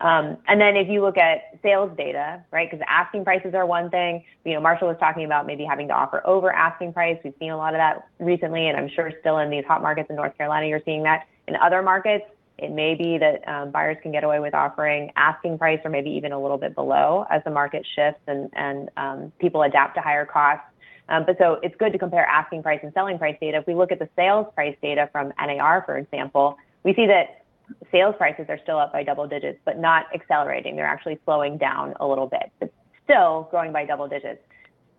Um, 0.00 0.36
and 0.46 0.60
then 0.60 0.76
if 0.76 0.88
you 0.88 1.02
look 1.02 1.18
at 1.18 1.58
sales 1.60 1.90
data, 1.96 2.40
right, 2.52 2.70
because 2.70 2.84
asking 2.88 3.24
prices 3.24 3.52
are 3.54 3.66
one 3.66 3.90
thing. 3.90 4.24
You 4.44 4.54
know, 4.54 4.60
Marshall 4.60 4.86
was 4.86 4.96
talking 5.00 5.24
about 5.24 5.44
maybe 5.44 5.64
having 5.64 5.88
to 5.88 5.94
offer 5.94 6.24
over 6.24 6.52
asking 6.52 6.92
price. 6.92 7.18
We've 7.24 7.34
seen 7.40 7.50
a 7.50 7.56
lot 7.56 7.74
of 7.74 7.78
that 7.78 8.06
recently, 8.20 8.68
and 8.68 8.76
I'm 8.76 8.88
sure 8.88 9.12
still 9.20 9.38
in 9.38 9.50
these 9.50 9.64
hot 9.64 9.82
markets 9.82 10.08
in 10.08 10.16
North 10.16 10.36
Carolina, 10.38 10.66
you're 10.68 10.82
seeing 10.84 11.02
that. 11.02 11.26
In 11.48 11.56
other 11.56 11.82
markets, 11.82 12.26
it 12.58 12.72
may 12.72 12.94
be 12.94 13.18
that 13.18 13.46
um, 13.48 13.70
buyers 13.70 13.96
can 14.02 14.12
get 14.12 14.24
away 14.24 14.40
with 14.40 14.54
offering 14.54 15.12
asking 15.16 15.58
price 15.58 15.80
or 15.84 15.90
maybe 15.90 16.10
even 16.10 16.32
a 16.32 16.40
little 16.40 16.58
bit 16.58 16.74
below 16.74 17.24
as 17.30 17.42
the 17.44 17.50
market 17.50 17.86
shifts 17.94 18.20
and, 18.26 18.50
and 18.54 18.90
um, 18.96 19.32
people 19.40 19.62
adapt 19.62 19.94
to 19.94 20.00
higher 20.00 20.26
costs. 20.26 20.64
Um, 21.08 21.24
but 21.24 21.38
so 21.38 21.58
it's 21.62 21.74
good 21.78 21.92
to 21.92 21.98
compare 21.98 22.24
asking 22.26 22.62
price 22.62 22.80
and 22.82 22.92
selling 22.92 23.18
price 23.18 23.36
data. 23.40 23.58
If 23.58 23.66
we 23.66 23.74
look 23.74 23.92
at 23.92 23.98
the 23.98 24.08
sales 24.14 24.46
price 24.54 24.76
data 24.82 25.08
from 25.12 25.32
NAR, 25.38 25.82
for 25.86 25.96
example, 25.96 26.58
we 26.82 26.94
see 26.94 27.06
that 27.06 27.44
sales 27.90 28.14
prices 28.18 28.46
are 28.48 28.58
still 28.62 28.78
up 28.78 28.92
by 28.92 29.02
double 29.04 29.26
digits, 29.26 29.58
but 29.64 29.78
not 29.78 30.06
accelerating. 30.14 30.76
They're 30.76 30.86
actually 30.86 31.18
slowing 31.24 31.58
down 31.58 31.94
a 32.00 32.06
little 32.06 32.26
bit, 32.26 32.50
but 32.60 32.72
still 33.04 33.48
growing 33.50 33.72
by 33.72 33.84
double 33.84 34.08
digits. 34.08 34.40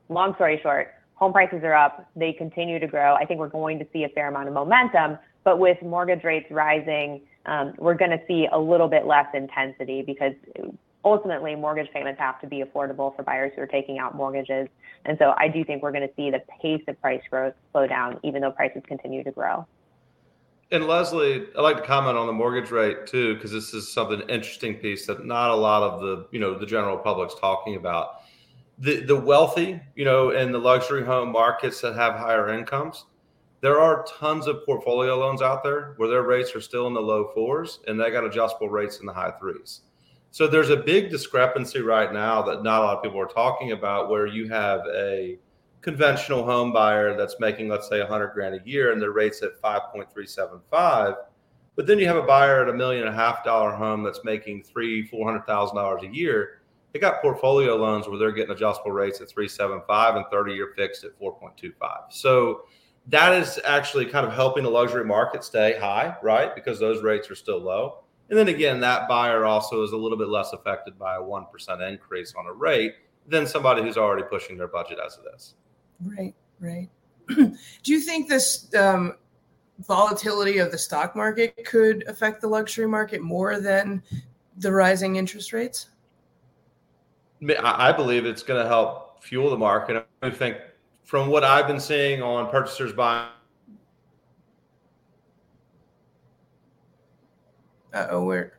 Long 0.08 0.34
story 0.36 0.60
short, 0.64 0.94
home 1.16 1.34
prices 1.34 1.62
are 1.64 1.76
up. 1.76 2.10
They 2.16 2.34
continue 2.34 2.80
to 2.80 2.88
grow. 2.88 3.16
I 3.16 3.26
think 3.26 3.40
we're 3.40 3.50
going 3.50 3.78
to 3.80 3.88
see 3.94 4.04
a 4.04 4.10
fair 4.10 4.30
amount 4.30 4.48
of 4.48 4.54
momentum, 4.54 5.20
but 5.44 5.60
with 5.60 5.78
mortgage 5.84 6.24
rates 6.24 6.48
rising, 6.50 7.22
um, 7.50 7.74
we're 7.78 7.96
going 7.96 8.12
to 8.12 8.22
see 8.28 8.48
a 8.52 8.60
little 8.60 8.88
bit 8.88 9.08
less 9.08 9.26
intensity 9.34 10.04
because 10.04 10.34
ultimately 11.04 11.56
mortgage 11.56 11.92
payments 11.92 12.20
have 12.20 12.40
to 12.42 12.48
be 12.48 12.64
affordable 12.64 13.16
for 13.16 13.24
buyers 13.24 13.52
who 13.56 13.62
are 13.64 13.68
taking 13.68 13.98
out 13.98 14.16
mortgages. 14.16 14.68
And 15.06 15.18
so 15.18 15.34
I 15.38 15.48
do 15.48 15.64
think 15.66 15.82
we're 15.82 15.92
going 15.92 16.08
to 16.08 16.14
see 16.16 16.30
the 16.30 16.44
pace 16.62 16.84
of 16.88 17.02
price 17.02 17.22
growth 17.30 17.56
slow 17.72 17.88
down, 17.88 18.20
even 18.24 18.42
though 18.42 18.52
prices 18.52 18.84
continue 18.88 19.24
to 19.24 19.32
grow. 19.32 19.66
And 20.72 20.86
Leslie, 20.86 21.48
I'd 21.58 21.62
like 21.62 21.78
to 21.78 21.84
comment 21.84 22.16
on 22.16 22.28
the 22.28 22.34
mortgage 22.34 22.70
rate 22.70 23.08
too, 23.08 23.34
because 23.34 23.52
this 23.52 23.74
is 23.74 23.92
something 23.92 24.22
interesting 24.30 24.76
piece 24.76 25.08
that 25.08 25.26
not 25.26 25.50
a 25.50 25.56
lot 25.56 25.82
of 25.82 26.02
the 26.02 26.28
you 26.32 26.40
know 26.40 26.54
the 26.54 26.66
general 26.68 26.98
public's 26.98 27.34
talking 27.34 27.76
about. 27.76 28.22
The 28.78 29.00
the 29.00 29.16
wealthy, 29.16 29.82
you 29.96 30.06
know, 30.06 30.30
in 30.30 30.52
the 30.52 30.60
luxury 30.60 31.04
home 31.04 31.32
markets 31.32 31.82
that 31.82 31.96
have 31.96 32.14
higher 32.14 32.50
incomes, 32.50 33.06
there 33.62 33.80
are 33.80 34.06
tons 34.20 34.48
of 34.48 34.66
portfolio 34.66 35.18
loans 35.18 35.42
out 35.42 35.64
there 35.64 35.94
where 35.98 36.10
their 36.10 36.24
rates 36.24 36.56
are 36.56 36.62
still 36.62 36.88
in 36.88 36.94
the 36.94 37.02
low 37.02 37.32
fours 37.34 37.80
and 37.88 38.00
they 38.00 38.10
got 38.12 38.24
adjustable 38.24 38.70
rates 38.70 39.00
in 39.00 39.06
the 39.06 39.14
high 39.14 39.32
threes. 39.32 39.82
So 40.32 40.48
there's 40.48 40.70
a 40.70 40.78
big 40.78 41.10
discrepancy 41.10 41.82
right 41.82 42.14
now 42.14 42.42
that 42.44 42.64
not 42.64 42.82
a 42.82 42.86
lot 42.86 42.98
of 42.98 43.04
people 43.04 43.20
are 43.20 43.26
talking 43.26 43.72
about 43.72 44.10
where 44.10 44.28
you 44.28 44.48
have 44.50 44.82
a 44.94 45.38
conventional 45.82 46.46
home 46.46 46.72
buyer 46.72 47.18
that's 47.18 47.36
making, 47.40 47.68
let's 47.68 47.90
say, 47.90 48.00
100 48.00 48.34
grand 48.34 48.56
a 48.56 48.68
year 48.68 48.92
and 48.92 49.02
their 49.02 49.12
rates 49.12 49.42
at 49.42 49.60
5.375. 49.62 51.16
But 51.76 51.88
then 51.88 51.98
you 51.98 52.08
have 52.08 52.18
a 52.18 52.24
buyer 52.24 52.62
at 52.62 52.70
a 52.70 52.74
million 52.74 53.08
and 53.08 53.16
a 53.16 53.18
half 53.18 53.44
dollar 53.44 53.72
home 53.72 54.04
that's 54.04 54.24
making 54.24 54.64
three, 54.64 55.08
four 55.08 55.26
hundred 55.26 55.46
thousand 55.46 55.78
dollars 55.78 56.04
a 56.04 56.08
year. 56.08 56.62
They 56.92 57.00
got 57.00 57.22
portfolio 57.22 57.76
loans 57.76 58.08
where 58.08 58.18
they're 58.18 58.32
getting 58.32 58.54
adjustable 58.54 58.92
rates 58.92 59.22
at 59.22 59.30
375 59.30 60.16
and 60.16 60.26
30 60.32 60.54
year 60.54 60.74
fixed 60.76 61.04
at 61.04 61.18
4.25. 61.20 61.72
So 62.10 62.64
that 63.10 63.34
is 63.34 63.60
actually 63.66 64.06
kind 64.06 64.26
of 64.26 64.34
helping 64.34 64.64
the 64.64 64.70
luxury 64.70 65.04
market 65.04 65.44
stay 65.44 65.78
high, 65.80 66.16
right? 66.22 66.54
Because 66.54 66.80
those 66.80 67.04
rates 67.04 67.30
are 67.30 67.36
still 67.36 67.60
low. 67.60 68.04
And 68.30 68.38
then 68.38 68.48
again, 68.48 68.80
that 68.82 69.08
buyer 69.08 69.46
also 69.46 69.84
is 69.84 69.92
a 69.92 69.98
little 69.98 70.18
bit 70.18 70.28
less 70.28 70.54
affected 70.54 70.98
by 71.00 71.16
a 71.16 71.20
1% 71.20 71.90
increase 71.90 72.36
on 72.38 72.46
a 72.46 72.54
rate 72.54 72.96
than 73.28 73.48
somebody 73.48 73.82
who's 73.82 73.98
already 73.98 74.24
pushing 74.24 74.58
their 74.58 74.68
budget 74.68 75.00
as 75.04 75.18
it 75.18 75.36
is. 75.36 75.56
Right, 76.04 76.36
right. 76.60 76.90
Do 77.30 77.56
you 77.86 78.00
think 78.00 78.30
this 78.30 78.74
um, 78.76 79.16
volatility 79.88 80.60
of 80.60 80.72
the 80.72 80.78
stock 80.78 81.16
market 81.16 81.58
could 81.66 82.08
affect 82.08 82.42
the 82.42 82.48
luxury 82.48 82.88
market 82.88 83.22
more 83.22 83.60
than 83.60 84.04
the 84.58 84.72
rising 84.72 85.16
interest 85.16 85.52
rates? 85.52 85.90
I 87.64 87.92
believe 87.92 88.26
it's 88.26 88.44
going 88.44 88.62
to 88.62 88.68
help 88.68 89.24
fuel 89.24 89.50
the 89.50 89.58
market. 89.58 90.06
I 90.22 90.30
think 90.30 90.58
from 91.10 91.28
what 91.30 91.44
I've 91.44 91.66
been 91.66 91.80
seeing 91.80 92.22
on 92.22 92.52
purchasers 92.52 92.94
buying. 92.94 93.30
Uh 97.92 98.08
oh, 98.12 98.24
we're 98.24 98.54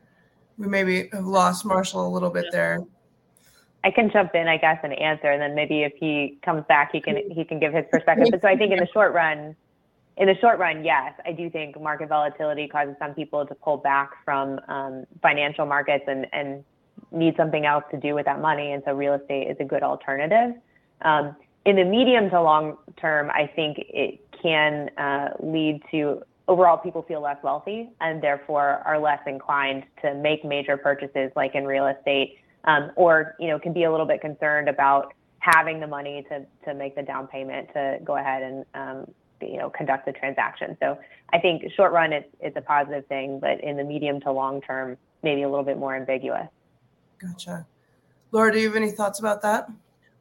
we 0.58 0.66
maybe 0.66 1.08
have 1.12 1.24
lost 1.24 1.64
Marshall 1.64 2.04
a 2.04 2.10
little 2.10 2.28
bit 2.28 2.46
there. 2.50 2.80
I 3.84 3.92
can 3.92 4.10
jump 4.10 4.34
in, 4.34 4.48
I 4.48 4.56
guess, 4.56 4.80
and 4.82 4.92
answer, 4.94 5.28
and 5.28 5.40
then 5.40 5.54
maybe 5.54 5.84
if 5.84 5.92
he 5.94 6.40
comes 6.44 6.64
back, 6.68 6.90
he 6.90 7.00
can 7.00 7.30
he 7.30 7.44
can 7.44 7.60
give 7.60 7.72
his 7.72 7.84
perspective. 7.88 8.26
But 8.32 8.42
so 8.42 8.48
I 8.48 8.56
think 8.56 8.72
in 8.72 8.80
the 8.80 8.88
short 8.92 9.14
run, 9.14 9.54
in 10.16 10.26
the 10.26 10.36
short 10.40 10.58
run, 10.58 10.84
yes, 10.84 11.12
I 11.24 11.30
do 11.30 11.50
think 11.50 11.80
market 11.80 12.08
volatility 12.08 12.66
causes 12.66 12.96
some 12.98 13.14
people 13.14 13.46
to 13.46 13.54
pull 13.54 13.76
back 13.76 14.10
from 14.24 14.58
um, 14.66 15.04
financial 15.22 15.66
markets 15.66 16.04
and 16.08 16.26
and 16.32 16.64
need 17.12 17.36
something 17.36 17.64
else 17.64 17.84
to 17.92 17.96
do 17.96 18.16
with 18.16 18.26
that 18.26 18.40
money, 18.40 18.72
and 18.72 18.82
so 18.84 18.92
real 18.92 19.14
estate 19.14 19.48
is 19.48 19.56
a 19.60 19.64
good 19.64 19.84
alternative. 19.84 20.60
Um, 21.02 21.36
in 21.64 21.76
the 21.76 21.84
medium 21.84 22.30
to 22.30 22.40
long 22.40 22.78
term, 23.00 23.30
I 23.30 23.50
think 23.54 23.76
it 23.78 24.20
can 24.42 24.90
uh, 24.96 25.30
lead 25.40 25.82
to 25.90 26.22
overall 26.48 26.76
people 26.76 27.02
feel 27.02 27.20
less 27.20 27.36
wealthy 27.42 27.90
and 28.00 28.22
therefore 28.22 28.82
are 28.84 28.98
less 28.98 29.20
inclined 29.26 29.84
to 30.02 30.14
make 30.14 30.44
major 30.44 30.76
purchases 30.76 31.30
like 31.36 31.54
in 31.54 31.64
real 31.64 31.86
estate 31.86 32.38
um, 32.64 32.90
or 32.96 33.36
you 33.38 33.48
know 33.48 33.58
can 33.58 33.72
be 33.72 33.84
a 33.84 33.90
little 33.90 34.06
bit 34.06 34.20
concerned 34.20 34.68
about 34.68 35.14
having 35.38 35.78
the 35.78 35.86
money 35.86 36.26
to 36.28 36.44
to 36.64 36.74
make 36.74 36.96
the 36.96 37.02
down 37.02 37.26
payment 37.26 37.68
to 37.72 37.98
go 38.04 38.16
ahead 38.16 38.42
and 38.42 38.64
um, 38.74 39.06
you 39.40 39.58
know 39.58 39.70
conduct 39.70 40.06
the 40.06 40.12
transaction. 40.12 40.76
So 40.80 40.98
i 41.32 41.38
think 41.38 41.62
short 41.76 41.92
run 41.92 42.12
it's, 42.12 42.28
it's 42.40 42.56
a 42.56 42.60
positive 42.60 43.06
thing 43.06 43.38
but 43.38 43.62
in 43.62 43.76
the 43.76 43.84
medium 43.84 44.20
to 44.20 44.32
long 44.32 44.60
term 44.62 44.96
maybe 45.22 45.42
a 45.42 45.48
little 45.48 45.64
bit 45.64 45.78
more 45.78 45.94
ambiguous. 45.94 46.48
Gotcha. 47.20 47.66
Laura 48.32 48.52
do 48.52 48.58
you 48.58 48.66
have 48.66 48.76
any 48.76 48.90
thoughts 48.90 49.20
about 49.20 49.42
that 49.42 49.68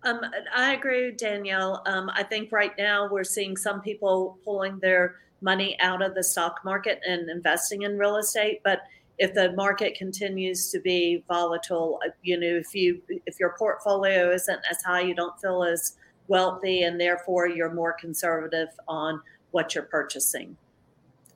um, 0.04 0.22
I 0.56 0.74
agree, 0.74 1.12
Danielle. 1.12 1.82
Um, 1.86 2.10
I 2.14 2.24
think 2.24 2.52
right 2.52 2.72
now 2.78 3.10
we're 3.12 3.24
seeing 3.24 3.58
some 3.58 3.82
people 3.82 4.38
pulling 4.46 4.80
their 4.80 5.16
money 5.42 5.78
out 5.80 6.02
of 6.02 6.16
the 6.16 6.24
stock 6.24 6.62
market 6.64 7.02
and 7.06 7.30
investing 7.30 7.82
in 7.84 7.98
real 7.98 8.18
estate. 8.18 8.62
But 8.64 8.82
if 9.18 9.34
the 9.34 9.52
market 9.54 9.96
continues 9.96 10.72
to 10.72 10.80
be 10.80 11.24
volatile, 11.28 12.00
uh, 12.06 12.12
you 12.24 12.40
know, 12.40 12.48
if 12.48 12.74
you 12.74 13.02
if 13.26 13.40
your 13.40 13.56
portfolio 13.58 14.32
isn't 14.32 14.62
as 14.70 14.82
high, 14.84 15.02
you 15.02 15.14
don't 15.14 15.40
feel 15.42 15.64
as 15.64 15.98
wealthy, 16.30 16.84
and 16.84 17.00
therefore 17.00 17.48
you're 17.48 17.74
more 17.74 17.94
conservative 17.94 18.70
on 18.88 19.22
what 19.52 19.76
you're 19.76 19.86
purchasing. 19.86 20.56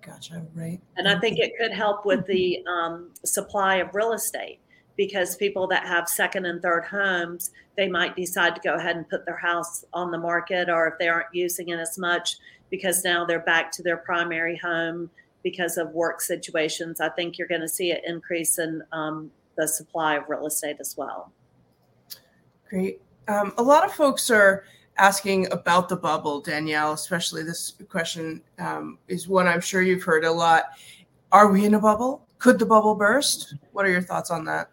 Gotcha. 0.02 0.46
Right. 0.54 0.80
And 0.98 1.08
I 1.08 1.20
think 1.20 1.40
it 1.40 1.54
could 1.60 1.72
help 1.72 2.06
with 2.06 2.26
the 2.28 2.64
um, 2.68 3.10
supply 3.26 3.76
of 3.78 3.94
real 3.94 4.14
estate 4.14 4.60
because 4.96 5.36
people 5.36 5.68
that 5.68 5.86
have 5.88 6.08
second 6.08 6.46
and 6.46 6.62
third 6.62 6.86
homes, 6.86 7.52
they 7.78 7.88
might 7.88 8.16
decide 8.16 8.56
to 8.56 8.62
go 8.62 8.76
ahead 8.76 8.96
and 8.96 9.10
put 9.10 9.26
their 9.26 9.38
house 9.38 9.84
on 9.94 10.12
the 10.12 10.18
market, 10.18 10.70
or 10.70 10.88
if 10.88 10.94
they 11.00 11.08
aren't 11.08 11.34
using 11.34 11.70
it 11.70 11.80
as 11.80 11.98
much 11.98 12.38
because 12.70 13.04
now 13.04 13.26
they're 13.26 13.40
back 13.40 13.72
to 13.72 13.84
their 13.84 13.98
primary 13.98 14.58
home 14.58 15.10
because 15.44 15.78
of 15.78 15.90
work 15.92 16.22
situations. 16.22 17.00
I 17.02 17.10
think 17.10 17.38
you're 17.38 17.48
going 17.48 17.62
to 17.62 17.68
see 17.68 17.92
an 17.92 18.00
increase 18.06 18.58
in 18.58 18.82
um, 18.92 19.30
the 19.58 19.68
supply 19.68 20.16
of 20.16 20.24
real 20.28 20.48
estate 20.48 20.78
as 20.80 20.96
well. 20.98 21.32
Great. 22.70 23.02
Um, 23.28 23.54
a 23.58 23.64
lot 23.64 23.86
of 23.86 23.94
folks 23.94 24.30
are 24.32 24.64
asking 24.98 25.52
about 25.52 25.90
the 25.90 25.96
bubble, 25.96 26.42
Danielle, 26.42 26.94
especially 26.94 27.44
this 27.44 27.74
question 27.90 28.42
um, 28.60 28.98
is 29.08 29.28
one 29.28 29.48
I'm 29.48 29.62
sure 29.62 29.82
you've 29.82 30.04
heard 30.04 30.24
a 30.24 30.32
lot. 30.32 30.66
Are 31.32 31.52
we 31.52 31.66
in 31.66 31.74
a 31.74 31.80
bubble? 31.80 32.26
Could 32.40 32.60
the 32.60 32.66
bubble 32.66 32.96
burst? 32.96 33.56
What 33.72 33.86
are 33.86 33.92
your 33.92 34.02
thoughts 34.02 34.32
on 34.32 34.46
that? 34.46 34.70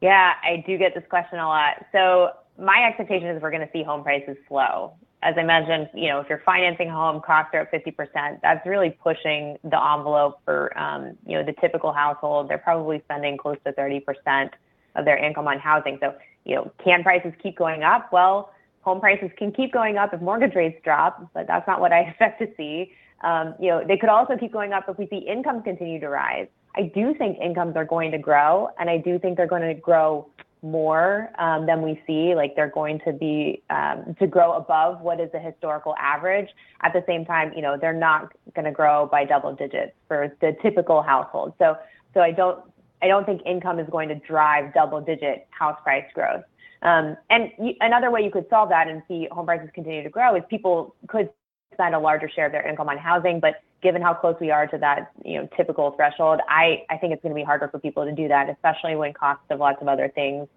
Yeah, 0.00 0.34
I 0.42 0.62
do 0.66 0.76
get 0.78 0.94
this 0.94 1.04
question 1.08 1.38
a 1.38 1.46
lot. 1.46 1.86
So 1.92 2.30
my 2.58 2.86
expectation 2.86 3.28
is 3.28 3.40
we're 3.42 3.50
going 3.50 3.66
to 3.66 3.72
see 3.72 3.82
home 3.82 4.02
prices 4.02 4.36
slow. 4.48 4.94
As 5.22 5.34
I 5.38 5.42
mentioned, 5.42 5.88
you 5.94 6.08
know, 6.08 6.20
if 6.20 6.28
you're 6.28 6.42
financing 6.44 6.88
a 6.88 6.92
home, 6.92 7.20
costs 7.20 7.50
are 7.54 7.60
up 7.60 7.72
50%. 7.72 8.40
That's 8.42 8.66
really 8.66 8.90
pushing 8.90 9.56
the 9.64 9.82
envelope 9.82 10.40
for, 10.44 10.76
um, 10.78 11.16
you 11.26 11.36
know, 11.38 11.44
the 11.44 11.54
typical 11.60 11.92
household. 11.92 12.48
They're 12.48 12.58
probably 12.58 13.00
spending 13.04 13.36
close 13.36 13.56
to 13.66 13.72
30% 13.72 14.50
of 14.94 15.04
their 15.04 15.16
income 15.16 15.48
on 15.48 15.58
housing. 15.58 15.98
So, 16.00 16.14
you 16.44 16.56
know, 16.56 16.70
can 16.84 17.02
prices 17.02 17.32
keep 17.42 17.56
going 17.56 17.82
up? 17.82 18.12
Well, 18.12 18.52
home 18.82 19.00
prices 19.00 19.30
can 19.36 19.52
keep 19.52 19.72
going 19.72 19.96
up 19.96 20.14
if 20.14 20.20
mortgage 20.20 20.54
rates 20.54 20.78
drop, 20.84 21.30
but 21.34 21.46
that's 21.46 21.66
not 21.66 21.80
what 21.80 21.92
I 21.92 22.00
expect 22.08 22.40
to 22.40 22.48
see. 22.56 22.92
Um, 23.22 23.54
you 23.58 23.70
know, 23.70 23.82
they 23.86 23.96
could 23.96 24.10
also 24.10 24.36
keep 24.36 24.52
going 24.52 24.72
up 24.72 24.84
if 24.88 24.98
we 24.98 25.08
see 25.08 25.16
incomes 25.16 25.64
continue 25.64 25.98
to 26.00 26.08
rise. 26.08 26.46
I 26.76 26.90
do 26.94 27.14
think 27.14 27.38
incomes 27.38 27.76
are 27.76 27.84
going 27.84 28.10
to 28.12 28.18
grow, 28.18 28.68
and 28.78 28.90
I 28.90 28.98
do 28.98 29.18
think 29.18 29.36
they're 29.36 29.46
going 29.46 29.62
to 29.62 29.74
grow 29.74 30.28
more 30.62 31.30
um, 31.38 31.66
than 31.66 31.82
we 31.82 32.00
see. 32.06 32.34
Like 32.34 32.56
they're 32.56 32.70
going 32.70 33.00
to 33.06 33.12
be 33.12 33.62
um, 33.70 34.14
to 34.18 34.26
grow 34.26 34.52
above 34.52 35.00
what 35.00 35.20
is 35.20 35.30
the 35.32 35.38
historical 35.38 35.94
average. 35.98 36.48
At 36.82 36.92
the 36.92 37.04
same 37.06 37.24
time, 37.24 37.52
you 37.54 37.62
know, 37.62 37.76
they're 37.80 37.92
not 37.92 38.32
going 38.54 38.64
to 38.64 38.72
grow 38.72 39.06
by 39.06 39.24
double 39.24 39.54
digits 39.54 39.92
for 40.08 40.34
the 40.40 40.56
typical 40.62 41.02
household. 41.02 41.54
So, 41.58 41.76
so 42.14 42.20
I 42.20 42.32
don't, 42.32 42.62
I 43.02 43.08
don't 43.08 43.24
think 43.24 43.42
income 43.46 43.78
is 43.78 43.88
going 43.90 44.08
to 44.08 44.16
drive 44.16 44.74
double 44.74 45.00
digit 45.00 45.46
house 45.50 45.78
price 45.82 46.06
growth. 46.14 46.42
Um, 46.82 47.16
and 47.30 47.50
another 47.80 48.10
way 48.10 48.22
you 48.22 48.30
could 48.30 48.46
solve 48.50 48.68
that 48.70 48.88
and 48.88 49.02
see 49.08 49.28
home 49.30 49.46
prices 49.46 49.68
continue 49.74 50.02
to 50.02 50.10
grow 50.10 50.36
is 50.36 50.42
people 50.48 50.94
could 51.08 51.30
spend 51.72 51.94
a 51.94 51.98
larger 51.98 52.28
share 52.28 52.46
of 52.46 52.52
their 52.52 52.66
income 52.66 52.88
on 52.88 52.98
housing, 52.98 53.40
but 53.40 53.62
given 53.86 54.02
how 54.02 54.12
close 54.12 54.34
we 54.40 54.50
are 54.50 54.66
to 54.66 54.76
that, 54.78 55.12
you 55.24 55.38
know, 55.38 55.48
typical 55.56 55.92
threshold, 55.92 56.40
I, 56.48 56.82
I 56.90 56.96
think 56.96 57.12
it's 57.12 57.22
going 57.22 57.32
to 57.32 57.40
be 57.40 57.44
harder 57.44 57.68
for 57.68 57.78
people 57.78 58.04
to 58.04 58.10
do 58.10 58.26
that, 58.26 58.50
especially 58.50 58.96
when 58.96 59.12
costs 59.12 59.44
of 59.48 59.60
lots 59.60 59.80
of 59.80 59.86
other 59.86 60.10
things 60.12 60.48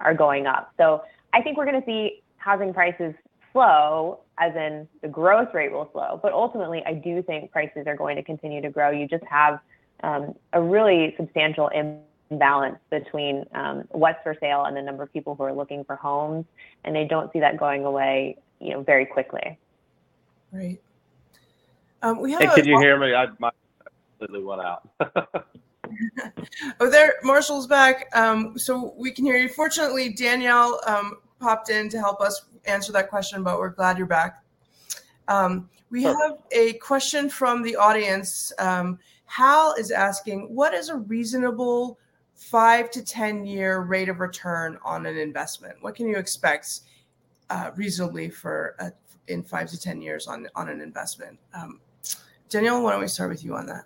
are 0.00 0.14
going 0.14 0.46
up. 0.46 0.72
So 0.78 1.02
I 1.34 1.42
think 1.42 1.58
we're 1.58 1.66
going 1.66 1.82
to 1.82 1.84
see 1.84 2.22
housing 2.38 2.72
prices 2.72 3.12
slow, 3.52 4.20
as 4.38 4.56
in 4.56 4.88
the 5.02 5.08
growth 5.08 5.52
rate 5.52 5.70
will 5.70 5.90
slow. 5.92 6.18
But 6.22 6.32
ultimately, 6.32 6.82
I 6.86 6.94
do 6.94 7.22
think 7.22 7.52
prices 7.52 7.86
are 7.86 7.94
going 7.94 8.16
to 8.16 8.22
continue 8.22 8.62
to 8.62 8.70
grow. 8.70 8.90
You 8.90 9.06
just 9.06 9.24
have 9.24 9.60
um, 10.02 10.34
a 10.54 10.62
really 10.62 11.14
substantial 11.18 11.68
imbalance 12.30 12.78
between 12.88 13.44
um, 13.52 13.84
what's 13.90 14.22
for 14.22 14.34
sale 14.40 14.64
and 14.64 14.74
the 14.74 14.80
number 14.80 15.02
of 15.02 15.12
people 15.12 15.34
who 15.34 15.42
are 15.42 15.52
looking 15.52 15.84
for 15.84 15.96
homes, 15.96 16.46
and 16.84 16.96
I 16.96 17.04
don't 17.04 17.30
see 17.34 17.40
that 17.40 17.58
going 17.58 17.84
away, 17.84 18.38
you 18.60 18.70
know, 18.70 18.80
very 18.80 19.04
quickly. 19.04 19.58
Right. 20.50 20.80
Um, 22.02 22.20
we 22.20 22.32
have. 22.32 22.40
Hey, 22.40 22.48
can 22.54 22.66
you 22.66 22.78
hear 22.80 22.98
me? 22.98 23.14
I 23.14 23.26
my 23.38 23.50
completely 24.18 24.44
went 24.44 24.62
out. 24.62 24.88
oh, 26.80 26.90
there, 26.90 27.14
Marshall's 27.22 27.66
back. 27.66 28.08
Um, 28.14 28.58
so 28.58 28.94
we 28.96 29.10
can 29.10 29.24
hear 29.24 29.36
you. 29.36 29.48
Fortunately, 29.48 30.12
Danielle 30.12 30.80
um, 30.86 31.16
popped 31.40 31.70
in 31.70 31.88
to 31.90 31.98
help 31.98 32.20
us 32.20 32.46
answer 32.66 32.92
that 32.92 33.08
question, 33.08 33.42
but 33.42 33.58
we're 33.58 33.70
glad 33.70 33.98
you're 33.98 34.06
back. 34.06 34.42
Um, 35.28 35.68
we 35.90 36.02
have 36.02 36.38
a 36.52 36.74
question 36.74 37.28
from 37.28 37.62
the 37.62 37.76
audience. 37.76 38.52
Um, 38.58 38.98
Hal 39.24 39.74
is 39.78 39.90
asking, 39.90 40.54
what 40.54 40.74
is 40.74 40.88
a 40.88 40.96
reasonable 40.96 41.98
five 42.34 42.90
to 42.92 43.04
10 43.04 43.44
year 43.44 43.80
rate 43.80 44.08
of 44.08 44.20
return 44.20 44.78
on 44.84 45.06
an 45.06 45.16
investment? 45.16 45.76
What 45.80 45.94
can 45.94 46.08
you 46.08 46.16
expect 46.16 46.80
uh, 47.50 47.70
reasonably 47.76 48.30
for 48.30 48.74
a, 48.78 48.92
in 49.28 49.42
five 49.42 49.68
to 49.70 49.80
10 49.80 50.00
years 50.00 50.26
on, 50.26 50.48
on 50.54 50.68
an 50.68 50.80
investment? 50.80 51.38
Um, 51.54 51.80
Danielle, 52.48 52.82
why 52.82 52.92
don't 52.92 53.00
we 53.00 53.08
start 53.08 53.30
with 53.30 53.44
you 53.44 53.54
on 53.54 53.66
that? 53.66 53.84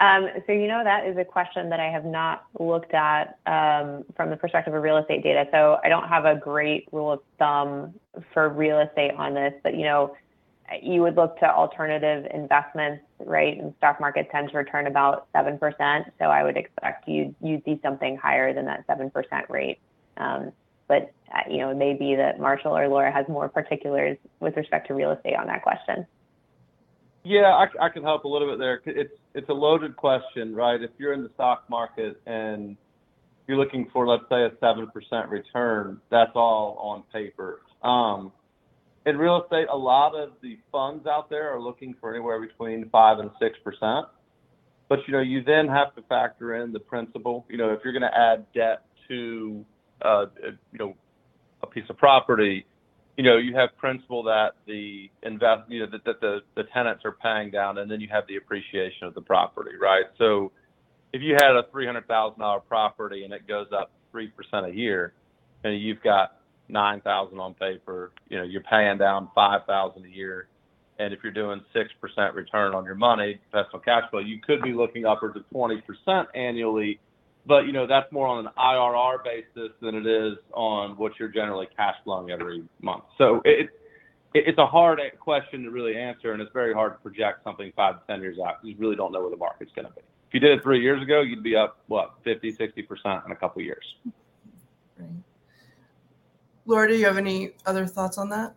Um, 0.00 0.28
so, 0.46 0.52
you 0.52 0.68
know, 0.68 0.84
that 0.84 1.06
is 1.06 1.16
a 1.16 1.24
question 1.24 1.70
that 1.70 1.80
I 1.80 1.90
have 1.90 2.04
not 2.04 2.44
looked 2.60 2.94
at 2.94 3.38
um, 3.46 4.04
from 4.14 4.30
the 4.30 4.36
perspective 4.36 4.72
of 4.72 4.82
real 4.82 4.96
estate 4.96 5.24
data. 5.24 5.46
So, 5.50 5.78
I 5.82 5.88
don't 5.88 6.08
have 6.08 6.24
a 6.24 6.36
great 6.36 6.88
rule 6.92 7.12
of 7.12 7.20
thumb 7.38 7.94
for 8.32 8.48
real 8.48 8.78
estate 8.78 9.12
on 9.16 9.34
this, 9.34 9.52
but, 9.64 9.74
you 9.74 9.84
know, 9.84 10.14
you 10.82 11.00
would 11.00 11.16
look 11.16 11.38
to 11.40 11.50
alternative 11.52 12.28
investments, 12.32 13.02
right? 13.18 13.58
And 13.58 13.74
stock 13.78 14.00
market 14.00 14.28
tends 14.30 14.52
to 14.52 14.58
return 14.58 14.86
about 14.86 15.26
7%. 15.32 15.58
So, 16.20 16.26
I 16.26 16.44
would 16.44 16.56
expect 16.56 17.08
you, 17.08 17.34
you'd 17.42 17.64
see 17.64 17.80
something 17.82 18.16
higher 18.16 18.54
than 18.54 18.66
that 18.66 18.86
7% 18.86 19.10
rate. 19.48 19.80
Um, 20.16 20.52
but, 20.86 21.12
uh, 21.34 21.50
you 21.50 21.58
know, 21.58 21.70
it 21.70 21.76
may 21.76 21.94
be 21.94 22.14
that 22.14 22.38
Marshall 22.38 22.76
or 22.76 22.86
Laura 22.86 23.10
has 23.10 23.26
more 23.28 23.48
particulars 23.48 24.16
with 24.38 24.56
respect 24.56 24.86
to 24.88 24.94
real 24.94 25.10
estate 25.10 25.34
on 25.34 25.48
that 25.48 25.62
question. 25.62 26.06
Yeah, 27.24 27.52
I, 27.54 27.86
I 27.86 27.88
can 27.88 28.02
help 28.02 28.24
a 28.24 28.28
little 28.28 28.48
bit 28.48 28.58
there. 28.58 28.80
It's 28.86 29.12
it's 29.34 29.48
a 29.48 29.54
loaded 29.54 29.96
question, 29.96 30.54
right? 30.54 30.80
If 30.82 30.90
you're 30.98 31.12
in 31.12 31.22
the 31.22 31.30
stock 31.34 31.64
market 31.68 32.20
and 32.26 32.76
you're 33.46 33.58
looking 33.58 33.88
for, 33.92 34.06
let's 34.06 34.24
say, 34.28 34.44
a 34.44 34.50
seven 34.60 34.88
percent 34.90 35.28
return, 35.28 36.00
that's 36.10 36.32
all 36.34 36.78
on 36.80 37.02
paper. 37.12 37.60
Um, 37.82 38.32
in 39.06 39.16
real 39.16 39.42
estate, 39.42 39.68
a 39.72 39.76
lot 39.76 40.14
of 40.14 40.30
the 40.42 40.58
funds 40.70 41.06
out 41.06 41.30
there 41.30 41.54
are 41.54 41.60
looking 41.60 41.94
for 42.00 42.14
anywhere 42.14 42.40
between 42.40 42.88
five 42.90 43.18
and 43.18 43.30
six 43.40 43.58
percent. 43.64 44.06
But 44.88 45.00
you 45.06 45.12
know, 45.12 45.20
you 45.20 45.42
then 45.42 45.68
have 45.68 45.94
to 45.96 46.02
factor 46.02 46.62
in 46.62 46.72
the 46.72 46.80
principal. 46.80 47.46
You 47.48 47.58
know, 47.58 47.72
if 47.72 47.80
you're 47.84 47.92
going 47.92 48.10
to 48.10 48.16
add 48.16 48.46
debt 48.54 48.84
to, 49.08 49.64
uh, 50.02 50.26
you 50.72 50.78
know, 50.78 50.94
a 51.62 51.66
piece 51.66 51.84
of 51.90 51.96
property, 51.98 52.64
you 53.18 53.24
know, 53.24 53.36
you 53.36 53.52
have 53.56 53.76
principal 53.76 54.22
that 54.22 54.52
the 54.66 55.10
invest, 55.24 55.62
you 55.68 55.80
know, 55.80 55.86
that, 55.90 56.04
that 56.04 56.20
the, 56.20 56.38
the 56.54 56.62
tenants 56.72 57.04
are 57.04 57.16
paying 57.20 57.50
down, 57.50 57.78
and 57.78 57.90
then 57.90 58.00
you 58.00 58.06
have 58.12 58.22
the 58.28 58.36
appreciation 58.36 59.08
of 59.08 59.14
the 59.14 59.20
property, 59.20 59.72
right? 59.78 60.04
So 60.18 60.52
if 61.12 61.20
you 61.20 61.34
had 61.34 61.56
a 61.56 61.64
$300,000 61.74 62.60
property 62.68 63.24
and 63.24 63.34
it 63.34 63.48
goes 63.48 63.66
up 63.76 63.90
3% 64.14 64.30
a 64.70 64.72
year, 64.72 65.14
and 65.64 65.82
you've 65.82 66.00
got 66.00 66.36
9,000 66.68 67.40
on 67.40 67.54
paper, 67.54 68.12
you 68.28 68.38
know, 68.38 68.44
you're 68.44 68.62
paying 68.62 68.98
down 68.98 69.28
5,000 69.34 70.04
a 70.04 70.08
year. 70.08 70.46
And 71.00 71.12
if 71.12 71.18
you're 71.24 71.32
doing 71.32 71.60
6% 71.74 72.34
return 72.34 72.72
on 72.72 72.84
your 72.84 72.94
money, 72.94 73.40
personal 73.50 73.80
cash 73.80 74.08
flow, 74.12 74.20
you 74.20 74.40
could 74.40 74.62
be 74.62 74.72
looking 74.72 75.06
upwards 75.06 75.36
of 75.36 75.42
20% 75.52 75.82
annually 76.36 77.00
but 77.48 77.66
you 77.66 77.72
know 77.72 77.86
that's 77.86 78.12
more 78.12 78.28
on 78.28 78.46
an 78.46 78.52
IRR 78.58 79.24
basis 79.24 79.72
than 79.80 79.94
it 79.94 80.06
is 80.06 80.34
on 80.52 80.96
what 80.98 81.12
you're 81.18 81.30
generally 81.30 81.66
cash 81.74 81.96
flowing 82.04 82.30
every 82.30 82.62
month. 82.82 83.04
So 83.16 83.40
it, 83.44 83.70
it 84.34 84.44
it's 84.46 84.58
a 84.58 84.66
hard 84.66 85.00
question 85.18 85.64
to 85.64 85.70
really 85.70 85.96
answer, 85.96 86.32
and 86.32 86.42
it's 86.42 86.52
very 86.52 86.74
hard 86.74 86.92
to 86.92 86.98
project 86.98 87.42
something 87.42 87.72
five 87.74 88.00
to 88.00 88.06
ten 88.06 88.20
years 88.20 88.38
out. 88.38 88.56
You 88.62 88.76
really 88.78 88.94
don't 88.94 89.10
know 89.10 89.22
where 89.22 89.30
the 89.30 89.36
market's 89.36 89.72
going 89.74 89.88
to 89.88 89.94
be. 89.94 90.02
If 90.28 90.34
you 90.34 90.40
did 90.40 90.58
it 90.58 90.62
three 90.62 90.82
years 90.82 91.02
ago, 91.02 91.22
you'd 91.22 91.42
be 91.42 91.56
up 91.56 91.78
what 91.86 92.12
50, 92.22 92.52
60 92.52 92.82
percent 92.82 93.22
in 93.24 93.32
a 93.32 93.36
couple 93.36 93.62
years. 93.62 93.84
Right. 94.98 95.08
Laura, 96.66 96.86
do 96.86 96.94
you 96.94 97.06
have 97.06 97.16
any 97.16 97.52
other 97.64 97.86
thoughts 97.86 98.18
on 98.18 98.28
that? 98.28 98.54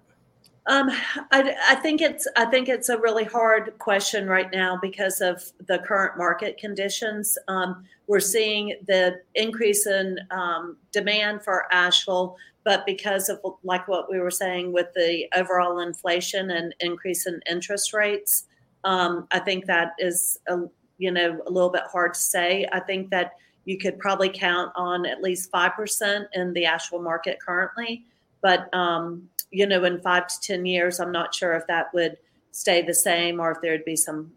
Um, 0.67 0.89
I, 1.31 1.55
I, 1.69 1.75
think 1.75 2.01
it's 2.01 2.27
I 2.37 2.45
think 2.45 2.69
it's 2.69 2.89
a 2.89 2.99
really 2.99 3.23
hard 3.23 3.73
question 3.79 4.27
right 4.27 4.49
now 4.53 4.77
because 4.79 5.19
of 5.19 5.43
the 5.65 5.79
current 5.79 6.19
market 6.19 6.59
conditions. 6.59 7.35
Um, 7.47 7.83
we're 8.05 8.19
seeing 8.19 8.77
the 8.85 9.21
increase 9.33 9.87
in 9.87 10.19
um, 10.29 10.77
demand 10.91 11.43
for 11.43 11.65
Asheville, 11.73 12.35
but 12.63 12.85
because 12.85 13.27
of 13.27 13.39
like 13.63 13.87
what 13.87 14.11
we 14.11 14.19
were 14.19 14.29
saying 14.29 14.71
with 14.71 14.87
the 14.93 15.27
overall 15.35 15.79
inflation 15.79 16.51
and 16.51 16.75
increase 16.79 17.25
in 17.25 17.39
interest 17.49 17.91
rates, 17.91 18.45
um, 18.83 19.27
I 19.31 19.39
think 19.39 19.65
that 19.65 19.93
is 19.97 20.39
a, 20.47 20.59
you 20.99 21.11
know 21.11 21.41
a 21.47 21.49
little 21.49 21.71
bit 21.71 21.83
hard 21.91 22.13
to 22.13 22.19
say. 22.19 22.67
I 22.71 22.81
think 22.81 23.09
that 23.09 23.31
you 23.65 23.79
could 23.79 23.97
probably 23.97 24.29
count 24.29 24.71
on 24.75 25.07
at 25.07 25.23
least 25.23 25.49
five 25.49 25.73
percent 25.73 26.27
in 26.33 26.53
the 26.53 26.65
Asheville 26.65 27.01
market 27.01 27.39
currently, 27.43 28.05
but 28.43 28.71
um, 28.75 29.27
you 29.51 29.67
know, 29.67 29.83
in 29.83 30.01
five 30.01 30.27
to 30.27 30.41
10 30.41 30.65
years, 30.65 30.99
I'm 30.99 31.11
not 31.11 31.35
sure 31.35 31.53
if 31.53 31.67
that 31.67 31.93
would 31.93 32.17
stay 32.51 32.81
the 32.81 32.93
same 32.93 33.39
or 33.39 33.51
if 33.51 33.61
there'd 33.61 33.85
be 33.85 33.95
some 33.95 34.31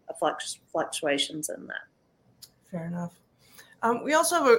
fluctuations 0.71 1.49
in 1.49 1.67
that. 1.67 2.49
Fair 2.69 2.87
enough. 2.87 3.13
Um, 3.81 4.03
we 4.03 4.13
also 4.13 4.35
have 4.35 4.57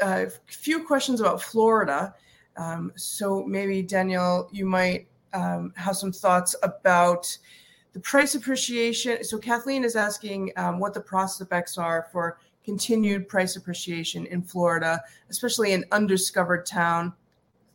a, 0.00 0.26
a, 0.26 0.30
few 0.46 0.84
questions 0.84 1.20
about 1.20 1.42
Florida. 1.42 2.14
Um, 2.56 2.92
so 2.96 3.44
maybe, 3.44 3.82
Danielle, 3.82 4.48
you 4.52 4.66
might 4.66 5.06
um, 5.32 5.72
have 5.76 5.96
some 5.96 6.12
thoughts 6.12 6.56
about 6.62 7.36
the 7.92 8.00
price 8.00 8.34
appreciation. 8.34 9.22
So 9.24 9.38
Kathleen 9.38 9.84
is 9.84 9.96
asking 9.96 10.52
um, 10.56 10.78
what 10.78 10.94
the 10.94 11.00
prospects 11.00 11.78
are 11.78 12.08
for 12.12 12.38
continued 12.64 13.28
price 13.28 13.56
appreciation 13.56 14.26
in 14.26 14.42
Florida, 14.42 15.02
especially 15.30 15.72
in 15.72 15.84
undiscovered 15.92 16.66
town 16.66 17.12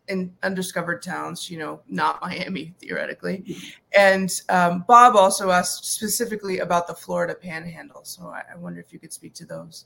in 0.08 0.34
undiscovered 0.44 1.02
towns, 1.02 1.50
you 1.50 1.58
know, 1.58 1.82
not 1.88 2.22
Miami 2.22 2.74
theoretically. 2.80 3.58
And 3.98 4.30
um, 4.50 4.84
Bob 4.88 5.16
also 5.16 5.52
asked 5.52 5.86
specifically 5.86 6.60
about 6.60 6.88
the 6.88 6.94
Florida 6.94 7.36
Panhandle. 7.36 8.04
So 8.04 8.28
I, 8.28 8.44
I, 8.54 8.58
wonder 8.58 8.80
if 8.80 8.92
you 8.92 9.00
could 9.00 9.13
speak 9.13 9.34
to 9.36 9.46
those. 9.46 9.86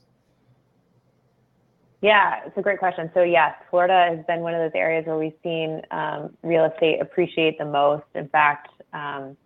Yeah, 2.00 2.40
it's 2.46 2.56
a 2.56 2.62
great 2.62 2.78
question. 2.78 3.10
So 3.14 3.22
yes, 3.22 3.54
Florida 3.70 4.16
has 4.16 4.24
been 4.26 4.40
one 4.40 4.54
of 4.54 4.60
those 4.60 4.78
areas 4.78 5.06
where 5.06 5.18
we've 5.18 5.32
seen 5.42 5.82
um, 5.90 6.36
real 6.42 6.64
estate 6.64 7.00
appreciate 7.00 7.58
the 7.58 7.64
most. 7.64 8.04
In 8.14 8.28
fact, 8.28 8.68
um, 8.92 9.36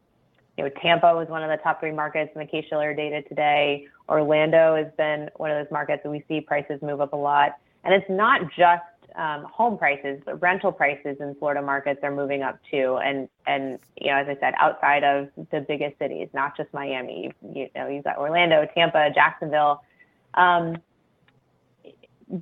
you 0.57 0.65
know, 0.65 0.71
Tampa 0.83 1.15
was 1.15 1.29
one 1.29 1.43
of 1.43 1.49
the 1.49 1.63
top 1.63 1.81
three 1.81 1.93
markets 1.93 2.31
in 2.35 2.41
the 2.41 2.47
Case-Shiller 2.47 2.95
data 2.95 3.23
today. 3.23 3.87
Orlando 4.09 4.77
has 4.77 4.93
been 4.99 5.31
one 5.37 5.51
of 5.51 5.65
those 5.65 5.73
markets 5.73 6.03
that 6.05 6.11
we 6.11 6.25
see 6.29 6.43
prices 6.43 6.81
move 6.83 7.01
up 7.01 7.15
a 7.15 7.17
lot. 7.17 7.57
And 7.85 7.95
it's 7.95 8.09
not 8.09 8.43
just 8.57 8.83
um, 9.17 9.45
home 9.45 9.79
prices, 9.79 10.21
but 10.25 10.41
rental 10.41 10.73
prices 10.73 11.17
in 11.21 11.35
Florida 11.39 11.63
markets 11.63 12.01
are 12.03 12.15
moving 12.15 12.43
up 12.43 12.59
too. 12.71 12.99
And 13.05 13.29
and 13.47 13.79
you 14.01 14.11
know, 14.11 14.19
as 14.19 14.27
I 14.29 14.37
said, 14.41 14.55
outside 14.59 15.05
of 15.05 15.29
the 15.51 15.61
biggest 15.61 15.99
cities, 15.99 16.29
not 16.33 16.57
just 16.57 16.73
Miami. 16.73 17.33
You, 17.43 17.53
you 17.55 17.69
know, 17.75 17.89
you've 17.89 18.05
got 18.05 18.19
Orlando, 18.19 18.67
Tampa, 18.75 19.11
Jacksonville. 19.15 19.83
Um, 20.35 20.77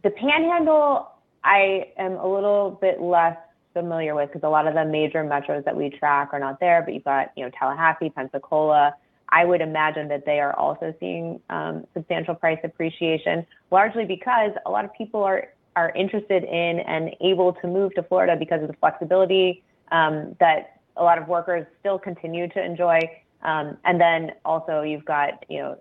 the 0.02 0.10
Panhandle, 0.10 1.10
I 1.42 1.88
am 1.98 2.12
a 2.12 2.26
little 2.26 2.78
bit 2.80 3.00
less 3.00 3.36
familiar 3.72 4.14
with 4.14 4.28
because 4.32 4.46
a 4.46 4.50
lot 4.50 4.66
of 4.66 4.74
the 4.74 4.84
major 4.84 5.24
metros 5.24 5.64
that 5.64 5.76
we 5.76 5.90
track 5.90 6.30
are 6.32 6.40
not 6.40 6.60
there. 6.60 6.82
But 6.82 6.94
you've 6.94 7.04
got 7.04 7.32
you 7.36 7.44
know 7.44 7.50
Tallahassee, 7.58 8.10
Pensacola. 8.10 8.94
I 9.32 9.44
would 9.44 9.60
imagine 9.60 10.08
that 10.08 10.26
they 10.26 10.40
are 10.40 10.52
also 10.58 10.92
seeing 10.98 11.40
um, 11.50 11.86
substantial 11.94 12.34
price 12.34 12.58
appreciation, 12.64 13.46
largely 13.70 14.04
because 14.04 14.50
a 14.66 14.70
lot 14.70 14.84
of 14.84 14.92
people 14.94 15.22
are 15.22 15.48
are 15.76 15.90
interested 15.90 16.44
in 16.44 16.80
and 16.80 17.14
able 17.20 17.52
to 17.54 17.66
move 17.66 17.94
to 17.94 18.02
Florida 18.02 18.36
because 18.36 18.62
of 18.62 18.68
the 18.68 18.74
flexibility 18.74 19.62
um, 19.92 20.36
that 20.40 20.80
a 20.96 21.02
lot 21.02 21.18
of 21.18 21.28
workers 21.28 21.66
still 21.80 21.98
continue 21.98 22.48
to 22.48 22.62
enjoy. 22.62 22.98
Um, 23.42 23.76
and 23.84 24.00
then 24.00 24.32
also 24.44 24.82
you've 24.82 25.04
got, 25.04 25.44
you 25.48 25.58
know, 25.58 25.78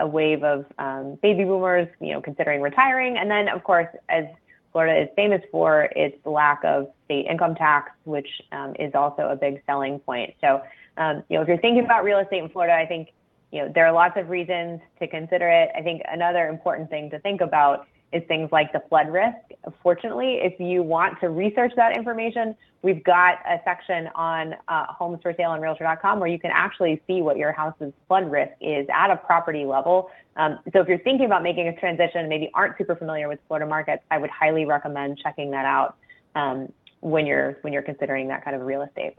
a 0.00 0.06
wave 0.06 0.42
of 0.42 0.66
um, 0.78 1.18
baby 1.22 1.44
boomers, 1.44 1.88
you 2.00 2.12
know, 2.12 2.20
considering 2.20 2.60
retiring. 2.60 3.16
And 3.16 3.30
then 3.30 3.48
of 3.48 3.62
course, 3.64 3.88
as 4.08 4.24
Florida 4.72 5.02
is 5.02 5.08
famous 5.16 5.40
for 5.50 5.88
its 5.96 6.16
lack 6.26 6.62
of 6.64 6.88
state 7.04 7.26
income 7.26 7.54
tax, 7.54 7.90
which 8.04 8.28
um, 8.52 8.74
is 8.78 8.92
also 8.94 9.28
a 9.28 9.36
big 9.36 9.62
selling 9.66 9.98
point. 10.00 10.34
So, 10.40 10.62
um, 10.98 11.22
you 11.28 11.36
know, 11.36 11.42
if 11.42 11.48
you're 11.48 11.58
thinking 11.58 11.84
about 11.84 12.04
real 12.04 12.18
estate 12.18 12.42
in 12.42 12.48
Florida, 12.50 12.74
I 12.74 12.86
think, 12.86 13.08
you 13.50 13.62
know, 13.62 13.72
there 13.74 13.86
are 13.86 13.92
lots 13.92 14.18
of 14.18 14.28
reasons 14.28 14.80
to 15.00 15.06
consider 15.06 15.48
it. 15.48 15.70
I 15.74 15.80
think 15.80 16.02
another 16.10 16.48
important 16.48 16.90
thing 16.90 17.08
to 17.10 17.18
think 17.20 17.40
about 17.40 17.86
is 18.12 18.22
things 18.26 18.48
like 18.50 18.72
the 18.72 18.82
flood 18.88 19.10
risk. 19.10 19.36
Fortunately, 19.82 20.38
if 20.42 20.58
you 20.58 20.82
want 20.82 21.20
to 21.20 21.28
research 21.28 21.72
that 21.76 21.96
information, 21.96 22.56
we've 22.82 23.04
got 23.04 23.38
a 23.46 23.60
section 23.64 24.08
on 24.14 24.54
uh, 24.68 24.86
homes 24.86 25.18
for 25.22 25.34
sale 25.36 25.50
on 25.50 25.60
realtor.com 25.60 26.18
where 26.18 26.28
you 26.28 26.38
can 26.38 26.50
actually 26.52 27.02
see 27.06 27.20
what 27.20 27.36
your 27.36 27.52
house's 27.52 27.92
flood 28.06 28.30
risk 28.30 28.52
is 28.60 28.86
at 28.92 29.10
a 29.10 29.16
property 29.16 29.66
level. 29.66 30.10
Um, 30.36 30.58
so 30.72 30.80
if 30.80 30.88
you're 30.88 31.00
thinking 31.00 31.26
about 31.26 31.42
making 31.42 31.68
a 31.68 31.78
transition, 31.78 32.20
and 32.20 32.28
maybe 32.28 32.50
aren't 32.54 32.78
super 32.78 32.96
familiar 32.96 33.28
with 33.28 33.40
Florida 33.46 33.68
markets, 33.68 34.02
I 34.10 34.18
would 34.18 34.30
highly 34.30 34.64
recommend 34.64 35.18
checking 35.18 35.50
that 35.50 35.66
out 35.66 35.96
um, 36.34 36.72
when 37.00 37.26
you're 37.26 37.58
when 37.60 37.72
you're 37.72 37.82
considering 37.82 38.28
that 38.28 38.44
kind 38.44 38.56
of 38.56 38.62
real 38.62 38.82
estate. 38.82 39.14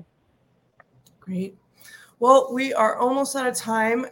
Great. 1.19 1.55
Well, 2.19 2.49
we 2.51 2.73
are 2.73 2.95
almost 2.97 3.35
out 3.35 3.47
of 3.47 3.55
time, 3.55 4.07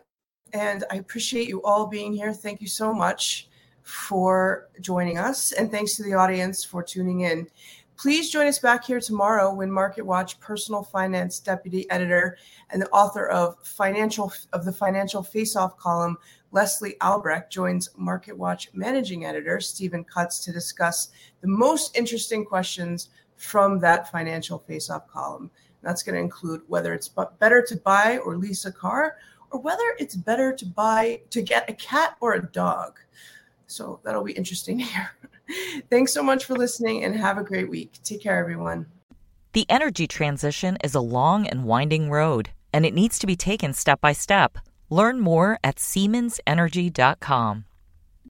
and 0.53 0.83
I 0.91 0.97
appreciate 0.97 1.47
you 1.47 1.63
all 1.63 1.87
being 1.87 2.13
here. 2.13 2.31
Thank 2.31 2.61
you 2.61 2.67
so 2.67 2.93
much 2.93 3.49
for 3.88 4.67
joining 4.82 5.17
us. 5.17 5.54
And 5.54 5.71
thanks 5.71 5.95
to 5.95 6.04
the 6.04 6.13
audience 6.13 6.62
for 6.63 6.84
tuning 6.84 7.21
in. 7.21 7.47
Please 7.95 8.30
join 8.30 8.45
us 8.45 8.60
back 8.60 8.84
here 8.84 9.00
tomorrow 9.00 9.54
when 9.54 9.71
Market 9.71 10.06
Watch 10.06 10.39
personal 10.39 10.84
finance 10.84 11.39
deputy 11.39 11.89
editor 11.89 12.38
and 12.69 12.82
the 12.82 12.89
author 12.89 13.28
of 13.30 13.56
financial 13.63 14.32
of 14.54 14.65
the 14.65 14.73
financial 14.73 15.23
face-off 15.23 15.78
column, 15.78 16.17
Leslie 16.52 17.00
Albrecht, 17.02 17.52
joins 17.52 17.89
Market 17.95 18.38
Watch 18.38 18.69
managing 18.73 19.26
editor 19.26 19.60
Stephen 19.62 20.04
Kutz 20.04 20.43
to 20.43 20.52
discuss 20.52 21.10
the 21.41 21.47
most 21.47 21.97
interesting 21.97 22.45
questions 22.45 23.10
from 23.38 23.80
that 23.80 24.12
financial 24.12 24.60
face-off 24.60 25.08
column. 25.08 25.50
That's 25.82 26.04
going 26.04 26.15
to 26.15 26.21
include 26.21 26.62
whether 26.67 26.93
it's 26.93 27.10
better 27.39 27.63
to 27.63 27.78
buy 27.78 28.17
or 28.19 28.36
lease 28.36 28.65
a 28.65 28.71
car, 28.71 29.15
or 29.50 29.62
whether 29.62 29.95
it's 29.97 30.15
better 30.15 30.54
to 30.54 30.65
buy 30.65 31.21
to 31.30 31.41
get 31.41 31.69
a 31.69 31.73
cat 31.73 32.17
or 32.19 32.34
a 32.34 32.45
dog. 32.47 33.00
So 33.67 33.99
that'll 34.03 34.23
be 34.23 34.34
interesting 34.34 34.80
hear. 34.86 35.12
Thanks 35.89 36.13
so 36.13 36.23
much 36.23 36.45
for 36.45 36.56
listening 36.56 37.03
and 37.03 37.15
have 37.15 37.38
a 37.38 37.43
great 37.43 37.69
week. 37.69 37.99
Take 38.03 38.21
care, 38.21 38.38
everyone. 38.38 38.88
The 39.53 39.65
energy 39.69 40.08
transition 40.08 40.77
is 40.84 40.93
a 40.93 40.99
long 40.99 41.47
and 41.47 41.63
winding 41.63 42.10
road, 42.10 42.49
and 42.73 42.86
it 42.86 42.93
needs 42.93 43.17
to 43.19 43.27
be 43.27 43.36
taken 43.36 43.73
step 43.73 44.01
by 44.01 44.13
step. 44.13 44.58
Learn 44.89 45.19
more 45.19 45.58
at 45.63 45.77
SiemensEnergy.com. 45.77 47.65